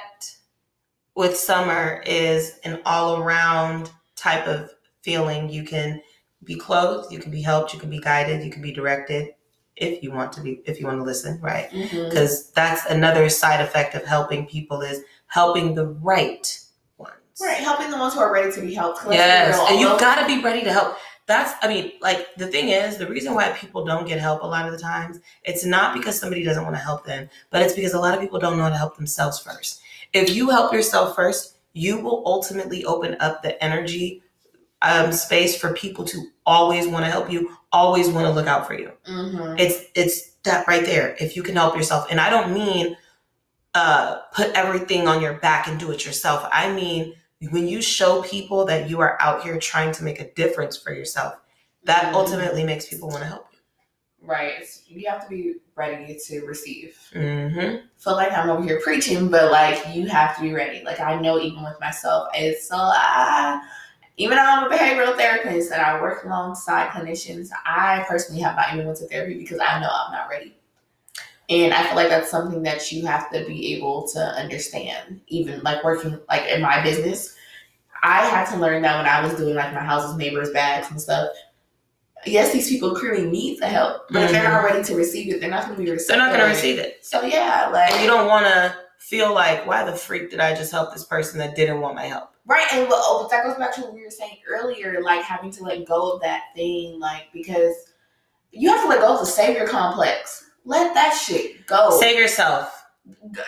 with 1.14 1.36
summer 1.36 2.02
is 2.06 2.58
an 2.64 2.80
all 2.84 3.18
around 3.22 3.90
type 4.16 4.46
of 4.46 4.70
feeling. 5.02 5.48
You 5.48 5.62
can 5.64 6.02
be 6.44 6.56
clothed, 6.56 7.12
you 7.12 7.18
can 7.18 7.30
be 7.30 7.42
helped, 7.42 7.72
you 7.72 7.78
can 7.80 7.90
be 7.90 8.00
guided, 8.00 8.44
you 8.44 8.50
can 8.50 8.62
be 8.62 8.72
directed 8.72 9.34
if 9.80 10.02
you 10.02 10.12
want 10.12 10.32
to 10.32 10.40
be 10.40 10.60
if 10.64 10.80
you 10.80 10.86
want 10.86 10.98
to 10.98 11.04
listen, 11.04 11.40
right? 11.40 11.70
Because 11.90 12.50
that's 12.50 12.86
another 12.86 13.28
side 13.28 13.60
effect 13.60 13.94
of 13.94 14.04
helping 14.04 14.46
people 14.46 14.80
is 14.82 15.02
helping 15.26 15.74
the 15.74 15.86
right 15.86 16.58
ones. 16.96 17.12
Right, 17.40 17.58
helping 17.58 17.90
the 17.90 17.98
ones 17.98 18.14
who 18.14 18.20
are 18.20 18.32
ready 18.32 18.52
to 18.52 18.60
be 18.60 18.74
helped 18.74 19.02
be 19.08 19.14
Yes, 19.14 19.56
real, 19.56 19.66
and 19.66 19.80
you've 19.80 20.00
gotta 20.00 20.26
be 20.26 20.42
ready 20.42 20.62
to 20.62 20.72
help. 20.72 20.96
That's, 21.26 21.52
I 21.62 21.68
mean, 21.68 21.92
like 22.00 22.34
the 22.36 22.46
thing 22.46 22.70
is, 22.70 22.96
the 22.96 23.06
reason 23.06 23.34
why 23.34 23.50
people 23.50 23.84
don't 23.84 24.08
get 24.08 24.18
help 24.18 24.42
a 24.42 24.46
lot 24.46 24.64
of 24.64 24.72
the 24.72 24.78
times, 24.78 25.20
it's 25.44 25.62
not 25.62 25.94
because 25.94 26.18
somebody 26.18 26.42
doesn't 26.42 26.64
want 26.64 26.74
to 26.74 26.80
help 26.80 27.04
them, 27.04 27.28
but 27.50 27.60
it's 27.60 27.74
because 27.74 27.92
a 27.92 28.00
lot 28.00 28.14
of 28.14 28.20
people 28.20 28.38
don't 28.38 28.56
know 28.56 28.62
how 28.62 28.70
to 28.70 28.78
help 28.78 28.96
themselves 28.96 29.38
first. 29.38 29.82
If 30.14 30.34
you 30.34 30.48
help 30.48 30.72
yourself 30.72 31.14
first, 31.14 31.58
you 31.74 32.00
will 32.00 32.22
ultimately 32.24 32.82
open 32.86 33.14
up 33.20 33.42
the 33.42 33.62
energy 33.62 34.22
um, 34.80 35.12
space 35.12 35.58
for 35.58 35.74
people 35.74 36.04
to 36.06 36.28
always 36.54 36.88
want 36.88 37.04
to 37.04 37.10
help 37.10 37.30
you, 37.30 37.40
always 37.72 38.08
want 38.08 38.26
to 38.26 38.32
look 38.32 38.46
out 38.48 38.66
for 38.66 38.74
you. 38.74 38.90
Mhm. 39.06 39.60
It's 39.60 39.78
it's 39.94 40.16
that 40.44 40.66
right 40.66 40.84
there. 40.84 41.14
If 41.20 41.36
you 41.36 41.42
can 41.42 41.54
help 41.54 41.76
yourself, 41.76 42.06
and 42.10 42.18
I 42.20 42.30
don't 42.30 42.52
mean 42.52 42.96
uh, 43.74 44.16
put 44.32 44.48
everything 44.54 45.06
on 45.06 45.20
your 45.22 45.34
back 45.34 45.68
and 45.68 45.78
do 45.78 45.90
it 45.92 46.04
yourself. 46.06 46.48
I 46.50 46.72
mean 46.72 47.14
when 47.50 47.68
you 47.68 47.80
show 47.82 48.22
people 48.22 48.64
that 48.64 48.88
you 48.90 48.98
are 49.00 49.16
out 49.20 49.44
here 49.44 49.58
trying 49.58 49.92
to 49.92 50.02
make 50.02 50.18
a 50.20 50.32
difference 50.32 50.76
for 50.76 50.92
yourself, 50.92 51.34
that 51.84 52.04
Mhm. 52.06 52.14
ultimately 52.14 52.64
makes 52.64 52.86
people 52.88 53.08
want 53.08 53.20
to 53.20 53.28
help 53.28 53.46
you. 53.52 53.58
Right. 54.26 54.64
You 54.88 55.08
have 55.08 55.22
to 55.22 55.28
be 55.28 55.54
ready 55.76 56.18
to 56.26 56.40
receive. 56.46 56.98
Mm-hmm. 57.14 57.86
feel 57.98 58.14
like 58.14 58.32
I'm 58.32 58.50
over 58.50 58.62
here 58.62 58.80
preaching, 58.82 59.28
but 59.28 59.50
like 59.52 59.78
you 59.94 60.06
have 60.08 60.34
to 60.36 60.42
be 60.42 60.52
ready. 60.52 60.82
Like 60.84 61.00
I 61.00 61.20
know 61.20 61.38
even 61.38 61.62
with 61.62 61.78
myself, 61.80 62.28
it's 62.34 62.66
so 62.68 62.76
uh, 62.76 63.58
even 64.18 64.36
though 64.36 64.44
I'm 64.44 64.70
a 64.70 64.74
behavioral 64.74 65.16
therapist 65.16 65.72
and 65.72 65.80
I 65.80 66.00
work 66.00 66.24
alongside 66.24 66.90
clinicians, 66.90 67.50
I 67.64 68.04
personally 68.08 68.42
have 68.42 68.56
not 68.56 68.74
even 68.74 68.84
went 68.84 68.98
to 68.98 69.06
therapy 69.06 69.38
because 69.38 69.60
I 69.60 69.80
know 69.80 69.88
I'm 69.90 70.12
not 70.12 70.28
ready. 70.28 70.56
And 71.48 71.72
I 71.72 71.84
feel 71.84 71.94
like 71.94 72.08
that's 72.08 72.30
something 72.30 72.62
that 72.64 72.90
you 72.92 73.06
have 73.06 73.30
to 73.30 73.44
be 73.46 73.74
able 73.74 74.06
to 74.08 74.20
understand. 74.20 75.20
Even 75.28 75.62
like 75.62 75.82
working 75.84 76.18
like 76.28 76.46
in 76.46 76.60
my 76.60 76.82
business, 76.82 77.36
I 78.02 78.26
had 78.26 78.50
to 78.50 78.58
learn 78.58 78.82
that 78.82 78.96
when 78.98 79.06
I 79.06 79.22
was 79.22 79.38
doing 79.38 79.54
like 79.54 79.72
my 79.72 79.80
house's 79.80 80.16
neighbors' 80.16 80.50
bags 80.50 80.90
and 80.90 81.00
stuff. 81.00 81.30
Yes, 82.26 82.52
these 82.52 82.68
people 82.68 82.96
clearly 82.96 83.24
need 83.24 83.60
the 83.60 83.68
help, 83.68 84.08
but 84.10 84.24
if 84.24 84.32
they're 84.32 84.42
not 84.42 84.64
mm-hmm. 84.64 84.74
ready 84.74 84.84
to 84.84 84.96
receive 84.96 85.32
it, 85.32 85.40
they're 85.40 85.48
not 85.48 85.66
going 85.66 85.78
to 85.78 85.84
be 85.84 85.88
receptive. 85.88 86.18
They're 86.18 86.26
not 86.26 86.36
going 86.36 86.50
to 86.50 86.54
receive 86.54 86.78
it. 86.80 87.06
So 87.06 87.22
yeah, 87.22 87.70
like 87.72 87.92
And 87.92 88.02
you 88.02 88.08
don't 88.08 88.26
want 88.26 88.46
to 88.46 88.74
feel 89.08 89.32
like, 89.32 89.66
why 89.66 89.84
the 89.84 89.96
freak 89.96 90.30
did 90.30 90.38
I 90.38 90.54
just 90.54 90.70
help 90.70 90.92
this 90.92 91.04
person 91.04 91.38
that 91.38 91.56
didn't 91.56 91.80
want 91.80 91.94
my 91.94 92.04
help? 92.04 92.30
Right, 92.44 92.66
and 92.72 92.88
but, 92.88 92.98
oh, 93.00 93.22
but 93.22 93.30
that 93.30 93.44
goes 93.44 93.56
back 93.56 93.74
to 93.76 93.80
what 93.80 93.94
we 93.94 94.02
were 94.02 94.10
saying 94.10 94.38
earlier, 94.46 95.00
like 95.02 95.22
having 95.22 95.50
to 95.52 95.62
let 95.62 95.86
go 95.86 96.12
of 96.12 96.20
that 96.20 96.44
thing, 96.54 97.00
like 97.00 97.24
because 97.32 97.74
you 98.50 98.68
have 98.68 98.82
to 98.82 98.88
let 98.88 99.00
go 99.00 99.14
of 99.14 99.20
the 99.20 99.26
savior 99.26 99.66
complex. 99.66 100.44
Let 100.64 100.92
that 100.94 101.14
shit 101.14 101.66
go. 101.66 101.98
Save 101.98 102.18
yourself. 102.18 102.84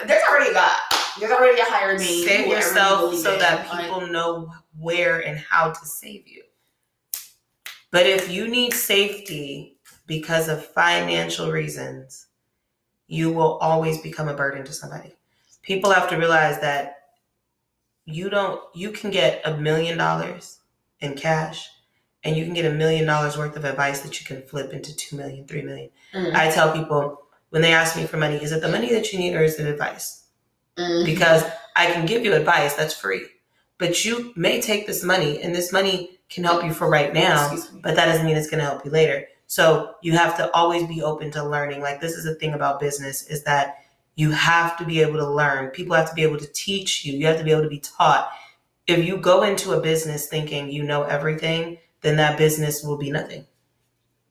There's 0.06 0.22
already 0.30 0.50
a 0.50 0.54
God. 0.54 0.76
There's 1.18 1.32
already 1.32 1.60
a 1.60 1.64
higher 1.64 1.98
being. 1.98 2.26
Save 2.26 2.46
yourself 2.46 3.14
so 3.14 3.34
in. 3.34 3.38
that 3.40 3.68
Like, 3.68 3.84
people 3.84 4.06
know 4.06 4.50
where 4.78 5.20
and 5.20 5.38
how 5.38 5.70
to 5.70 5.86
save 5.86 6.26
you. 6.26 6.42
But 7.90 8.06
if 8.06 8.30
you 8.30 8.48
need 8.48 8.72
safety 8.72 9.76
because 10.06 10.48
of 10.48 10.64
financial 10.64 11.50
reasons, 11.50 12.28
you 13.06 13.30
will 13.32 13.58
always 13.58 13.98
become 14.00 14.28
a 14.28 14.34
burden 14.34 14.64
to 14.64 14.72
somebody. 14.72 15.14
People 15.62 15.92
have 15.92 16.08
to 16.10 16.16
realize 16.16 16.60
that 16.60 16.96
you 18.04 18.30
don't 18.30 18.60
you 18.74 18.90
can 18.90 19.10
get 19.10 19.40
a 19.44 19.56
million 19.56 19.96
dollars 19.98 20.58
in 21.00 21.14
cash 21.14 21.68
and 22.24 22.36
you 22.36 22.44
can 22.44 22.54
get 22.54 22.64
a 22.64 22.74
million 22.74 23.06
dollars 23.06 23.36
worth 23.38 23.56
of 23.56 23.64
advice 23.64 24.00
that 24.00 24.20
you 24.20 24.26
can 24.26 24.42
flip 24.42 24.72
into 24.72 24.94
two 24.96 25.16
million, 25.16 25.46
three 25.46 25.62
million. 25.62 25.90
mm, 26.14 26.34
I 26.34 26.50
tell 26.50 26.72
people 26.72 27.22
when 27.50 27.62
they 27.62 27.72
ask 27.72 27.96
me 27.96 28.06
for 28.06 28.16
money, 28.16 28.36
is 28.36 28.52
it 28.52 28.60
the 28.60 28.68
money 28.68 28.90
that 28.92 29.12
you 29.12 29.18
need 29.18 29.34
or 29.34 29.42
is 29.42 29.58
it 29.58 29.66
advice? 29.66 30.24
mm, 30.76 31.04
because 31.04 31.44
I 31.76 31.86
can 31.92 32.06
give 32.06 32.24
you 32.24 32.34
advice 32.34 32.74
that's 32.74 32.94
free. 32.94 33.26
But 33.78 34.04
you 34.04 34.32
may 34.36 34.60
take 34.60 34.86
this 34.86 35.02
money, 35.02 35.40
and 35.40 35.54
this 35.54 35.72
money 35.72 36.20
can 36.28 36.44
help 36.44 36.62
you 36.64 36.74
for 36.74 36.88
right 36.90 37.14
now, 37.14 37.56
but 37.82 37.96
that 37.96 38.06
doesn't 38.06 38.26
mean 38.26 38.36
it's 38.36 38.50
going 38.50 38.58
to 38.62 38.66
help 38.68 38.84
you 38.84 38.90
later. 38.90 39.26
So 39.46 39.94
you 40.02 40.12
have 40.12 40.36
to 40.36 40.50
always 40.54 40.86
be 40.86 41.02
open 41.02 41.30
to 41.32 41.42
learning. 41.48 41.80
Like 41.80 42.00
this 42.00 42.12
is 42.12 42.24
the 42.24 42.34
thing 42.34 42.52
about 42.52 42.78
business 42.78 43.26
is 43.26 43.42
that 43.44 43.78
you 44.20 44.30
have 44.32 44.76
to 44.76 44.84
be 44.84 45.00
able 45.00 45.16
to 45.16 45.26
learn. 45.26 45.70
People 45.70 45.96
have 45.96 46.10
to 46.10 46.14
be 46.14 46.22
able 46.22 46.36
to 46.36 46.46
teach 46.52 47.06
you. 47.06 47.14
You 47.16 47.26
have 47.26 47.38
to 47.38 47.44
be 47.44 47.52
able 47.52 47.62
to 47.62 47.70
be 47.70 47.80
taught. 47.80 48.30
If 48.86 49.02
you 49.02 49.16
go 49.16 49.42
into 49.44 49.72
a 49.72 49.80
business 49.80 50.26
thinking 50.26 50.70
you 50.70 50.82
know 50.82 51.04
everything, 51.04 51.78
then 52.02 52.16
that 52.16 52.36
business 52.36 52.84
will 52.84 52.98
be 52.98 53.10
nothing. 53.10 53.46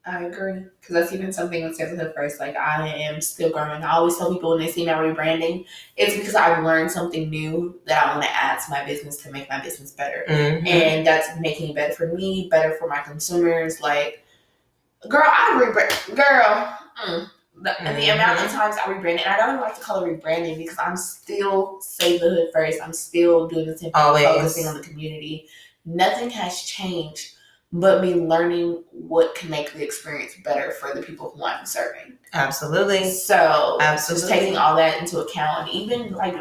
I 0.05 0.25
agree 0.25 0.65
because 0.79 0.95
that's 0.95 1.13
even 1.13 1.33
something 1.33 1.63
with 1.63 1.75
Save 1.75 1.89
the 1.89 2.03
Hood 2.03 2.13
First. 2.15 2.39
Like 2.39 2.55
I 2.55 2.87
am 2.87 3.19
still 3.19 3.49
growing. 3.49 3.83
I 3.83 3.93
always 3.93 4.15
tell 4.15 4.31
people 4.31 4.51
when 4.51 4.59
they 4.59 4.71
see 4.71 4.85
my 4.85 4.93
rebranding, 4.93 5.65
it's 5.97 6.15
because 6.15 6.35
I've 6.35 6.63
learned 6.63 6.91
something 6.91 7.27
new 7.27 7.79
that 7.85 8.05
I 8.05 8.11
want 8.11 8.23
to 8.23 8.29
add 8.29 8.59
to 8.65 8.71
my 8.71 8.85
business 8.85 9.17
to 9.23 9.31
make 9.31 9.49
my 9.49 9.59
business 9.59 9.91
better. 9.91 10.23
Mhm. 10.29 10.67
and 10.67 11.07
that's 11.07 11.29
making 11.39 11.71
it 11.71 11.75
better 11.75 11.93
for 11.93 12.07
me, 12.13 12.47
better 12.51 12.75
for 12.75 12.87
my 12.87 12.99
consumers. 12.99 13.81
Like, 13.81 14.23
girl, 15.07 15.23
I 15.25 15.59
rebrand, 15.63 16.15
girl, 16.15 16.77
mm, 17.05 17.29
the, 17.61 17.81
and 17.81 17.97
the 17.97 18.09
amount 18.09 18.39
of 18.39 18.45
mm-hmm. 18.45 18.57
times 18.57 18.75
I 18.83 18.91
rebranded, 18.91 19.25
and 19.25 19.33
I 19.33 19.37
don't 19.37 19.49
even 19.55 19.61
like 19.61 19.75
to 19.75 19.81
call 19.81 20.03
it 20.03 20.21
rebranding 20.21 20.57
because 20.57 20.77
I'm 20.79 20.95
still 20.95 21.81
save 21.81 22.21
the 22.21 22.29
hood 22.29 22.49
first. 22.53 22.79
I'm 22.81 22.93
still 22.93 23.47
doing 23.47 23.67
the 23.67 23.77
same 23.77 23.91
thing, 23.91 23.93
focusing 23.93 24.67
on 24.67 24.75
the 24.75 24.83
community. 24.83 25.47
Nothing 25.85 26.29
has 26.29 26.61
changed, 26.63 27.35
but 27.71 28.01
me 28.01 28.15
learning 28.15 28.83
what 28.91 29.35
can 29.35 29.49
make 29.49 29.73
the 29.73 29.83
experience 29.83 30.33
better 30.43 30.71
for 30.71 30.93
the 30.93 31.01
people 31.01 31.31
who 31.35 31.43
I'm 31.43 31.65
serving. 31.65 32.17
Absolutely. 32.33 33.09
So 33.09 33.77
Absolutely. 33.81 34.21
just 34.21 34.31
taking 34.31 34.57
all 34.57 34.75
that 34.75 34.99
into 34.99 35.19
account, 35.19 35.67
and 35.67 35.69
even 35.69 36.13
like 36.13 36.35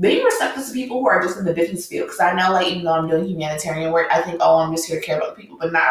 being 0.00 0.24
receptive 0.24 0.66
to 0.66 0.72
people 0.72 1.00
who 1.00 1.08
are 1.08 1.22
just 1.22 1.38
in 1.38 1.44
the 1.44 1.54
business 1.54 1.86
field. 1.86 2.06
Because 2.06 2.20
I 2.20 2.32
know, 2.32 2.52
like, 2.52 2.66
even 2.68 2.84
though 2.84 2.94
I'm 2.94 3.08
doing 3.08 3.26
humanitarian 3.26 3.92
work, 3.92 4.08
I 4.10 4.22
think, 4.22 4.38
oh, 4.40 4.58
I'm 4.58 4.74
just 4.74 4.86
here 4.86 4.98
to 4.98 5.06
care 5.06 5.18
about 5.18 5.36
the 5.36 5.42
people, 5.42 5.58
but 5.60 5.72
nah. 5.72 5.82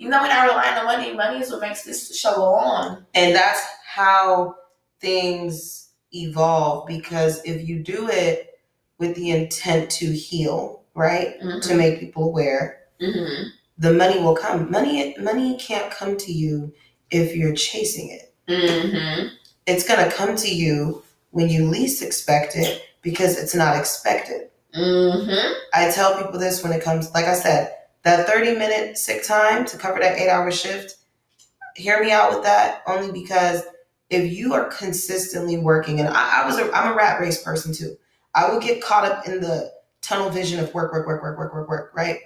Even 0.00 0.12
though 0.12 0.22
we're 0.22 0.28
not 0.28 0.48
relying 0.48 0.78
on 0.78 0.84
money, 0.84 1.12
money 1.12 1.40
is 1.40 1.50
what 1.50 1.60
makes 1.60 1.82
this 1.82 2.16
show 2.16 2.36
go 2.36 2.54
on. 2.54 3.04
And 3.14 3.34
that's 3.34 3.60
how 3.94 4.54
things 5.00 5.88
evolve 6.12 6.86
because 6.86 7.40
if 7.44 7.66
you 7.66 7.78
do 7.82 8.08
it 8.08 8.58
with 8.98 9.14
the 9.16 9.30
intent 9.30 9.90
to 9.90 10.12
heal, 10.12 10.82
right? 10.94 11.40
To 11.62 11.74
make 11.74 12.00
people 12.00 12.24
aware, 12.24 12.74
Mm-hmm. 13.00 13.50
the 13.78 13.92
money 13.92 14.18
will 14.20 14.34
come. 14.34 14.68
Money 14.72 15.14
money 15.20 15.56
can't 15.56 15.88
come 15.92 16.16
to 16.16 16.32
you 16.32 16.74
if 17.12 17.36
you're 17.36 17.54
chasing 17.54 18.10
it. 18.10 18.34
Mm-hmm. 18.48 19.28
It's 19.66 19.86
going 19.86 20.04
to 20.04 20.14
come 20.16 20.34
to 20.34 20.52
you 20.52 21.04
when 21.30 21.48
you 21.48 21.64
least 21.68 22.02
expect 22.02 22.56
it 22.56 22.82
because 23.02 23.38
it's 23.38 23.54
not 23.54 23.76
expected. 23.76 24.50
Mm-hmm. 24.76 25.52
I 25.72 25.90
tell 25.92 26.16
people 26.20 26.40
this 26.40 26.62
when 26.64 26.72
it 26.72 26.82
comes 26.82 27.14
like 27.14 27.26
I 27.26 27.34
said, 27.34 27.72
that 28.02 28.26
30 28.26 28.56
minute 28.58 28.98
sick 28.98 29.24
time 29.24 29.64
to 29.66 29.78
cover 29.78 30.00
that 30.00 30.18
8 30.18 30.28
hour 30.28 30.50
shift, 30.50 30.96
hear 31.76 32.02
me 32.02 32.10
out 32.10 32.32
with 32.32 32.42
that 32.42 32.82
only 32.88 33.12
because 33.12 33.62
if 34.10 34.32
you 34.32 34.54
are 34.54 34.64
consistently 34.66 35.58
working 35.58 36.00
and 36.00 36.08
I, 36.08 36.42
I 36.42 36.46
was 36.46 36.58
a 36.58 36.70
I'm 36.74 36.92
a 36.92 36.96
rat 36.96 37.20
race 37.20 37.42
person 37.42 37.72
too. 37.72 37.96
I 38.34 38.50
would 38.50 38.62
get 38.62 38.82
caught 38.82 39.04
up 39.04 39.26
in 39.26 39.40
the 39.40 39.72
tunnel 40.02 40.30
vision 40.30 40.60
of 40.60 40.72
work, 40.72 40.92
work, 40.92 41.06
work, 41.06 41.22
work, 41.22 41.38
work, 41.38 41.52
work, 41.52 41.68
work, 41.68 41.92
right? 41.94 42.20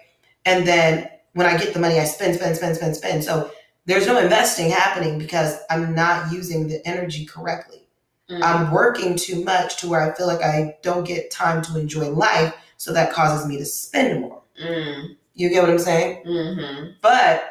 And 0.44 0.66
then 0.66 1.08
when 1.32 1.46
I 1.46 1.56
get 1.56 1.74
the 1.74 1.80
money, 1.80 1.98
I 1.98 2.04
spend, 2.04 2.36
spend, 2.36 2.56
spend, 2.56 2.76
spend, 2.76 2.96
spend. 2.96 3.24
So 3.24 3.50
there's 3.86 4.06
no 4.06 4.18
investing 4.18 4.70
happening 4.70 5.18
because 5.18 5.58
I'm 5.70 5.94
not 5.94 6.32
using 6.32 6.68
the 6.68 6.86
energy 6.86 7.24
correctly. 7.24 7.88
Mm-hmm. 8.30 8.42
I'm 8.42 8.70
working 8.70 9.16
too 9.16 9.42
much 9.44 9.78
to 9.78 9.88
where 9.88 10.00
I 10.00 10.14
feel 10.14 10.26
like 10.26 10.42
I 10.42 10.76
don't 10.82 11.04
get 11.04 11.30
time 11.30 11.62
to 11.62 11.78
enjoy 11.78 12.08
life. 12.08 12.54
So 12.76 12.92
that 12.92 13.12
causes 13.12 13.46
me 13.46 13.58
to 13.58 13.64
spend 13.64 14.20
more. 14.20 14.42
Mm. 14.62 15.16
You 15.34 15.48
get 15.48 15.62
what 15.62 15.70
I'm 15.70 15.78
saying? 15.78 16.24
Mm-hmm. 16.24 16.90
But 17.00 17.48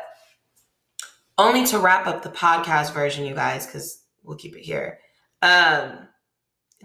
only 1.38 1.66
to 1.68 1.80
wrap 1.80 2.08
up 2.08 2.22
the 2.22 2.30
podcast 2.30 2.94
version, 2.94 3.26
you 3.26 3.34
guys, 3.34 3.66
because 3.66 4.01
we'll 4.24 4.38
keep 4.38 4.56
it 4.56 4.62
here. 4.62 5.00
Um, 5.42 6.08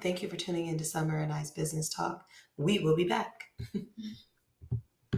thank 0.01 0.23
you 0.23 0.29
for 0.29 0.37
tuning 0.37 0.67
in 0.67 0.79
to 0.79 0.85
Summer 0.85 1.19
and 1.19 1.33
I's 1.33 1.51
Business 1.51 1.89
Talk. 1.89 2.25
We 2.57 2.79
will 2.79 2.97
be 2.97 3.05
back. 3.05 3.45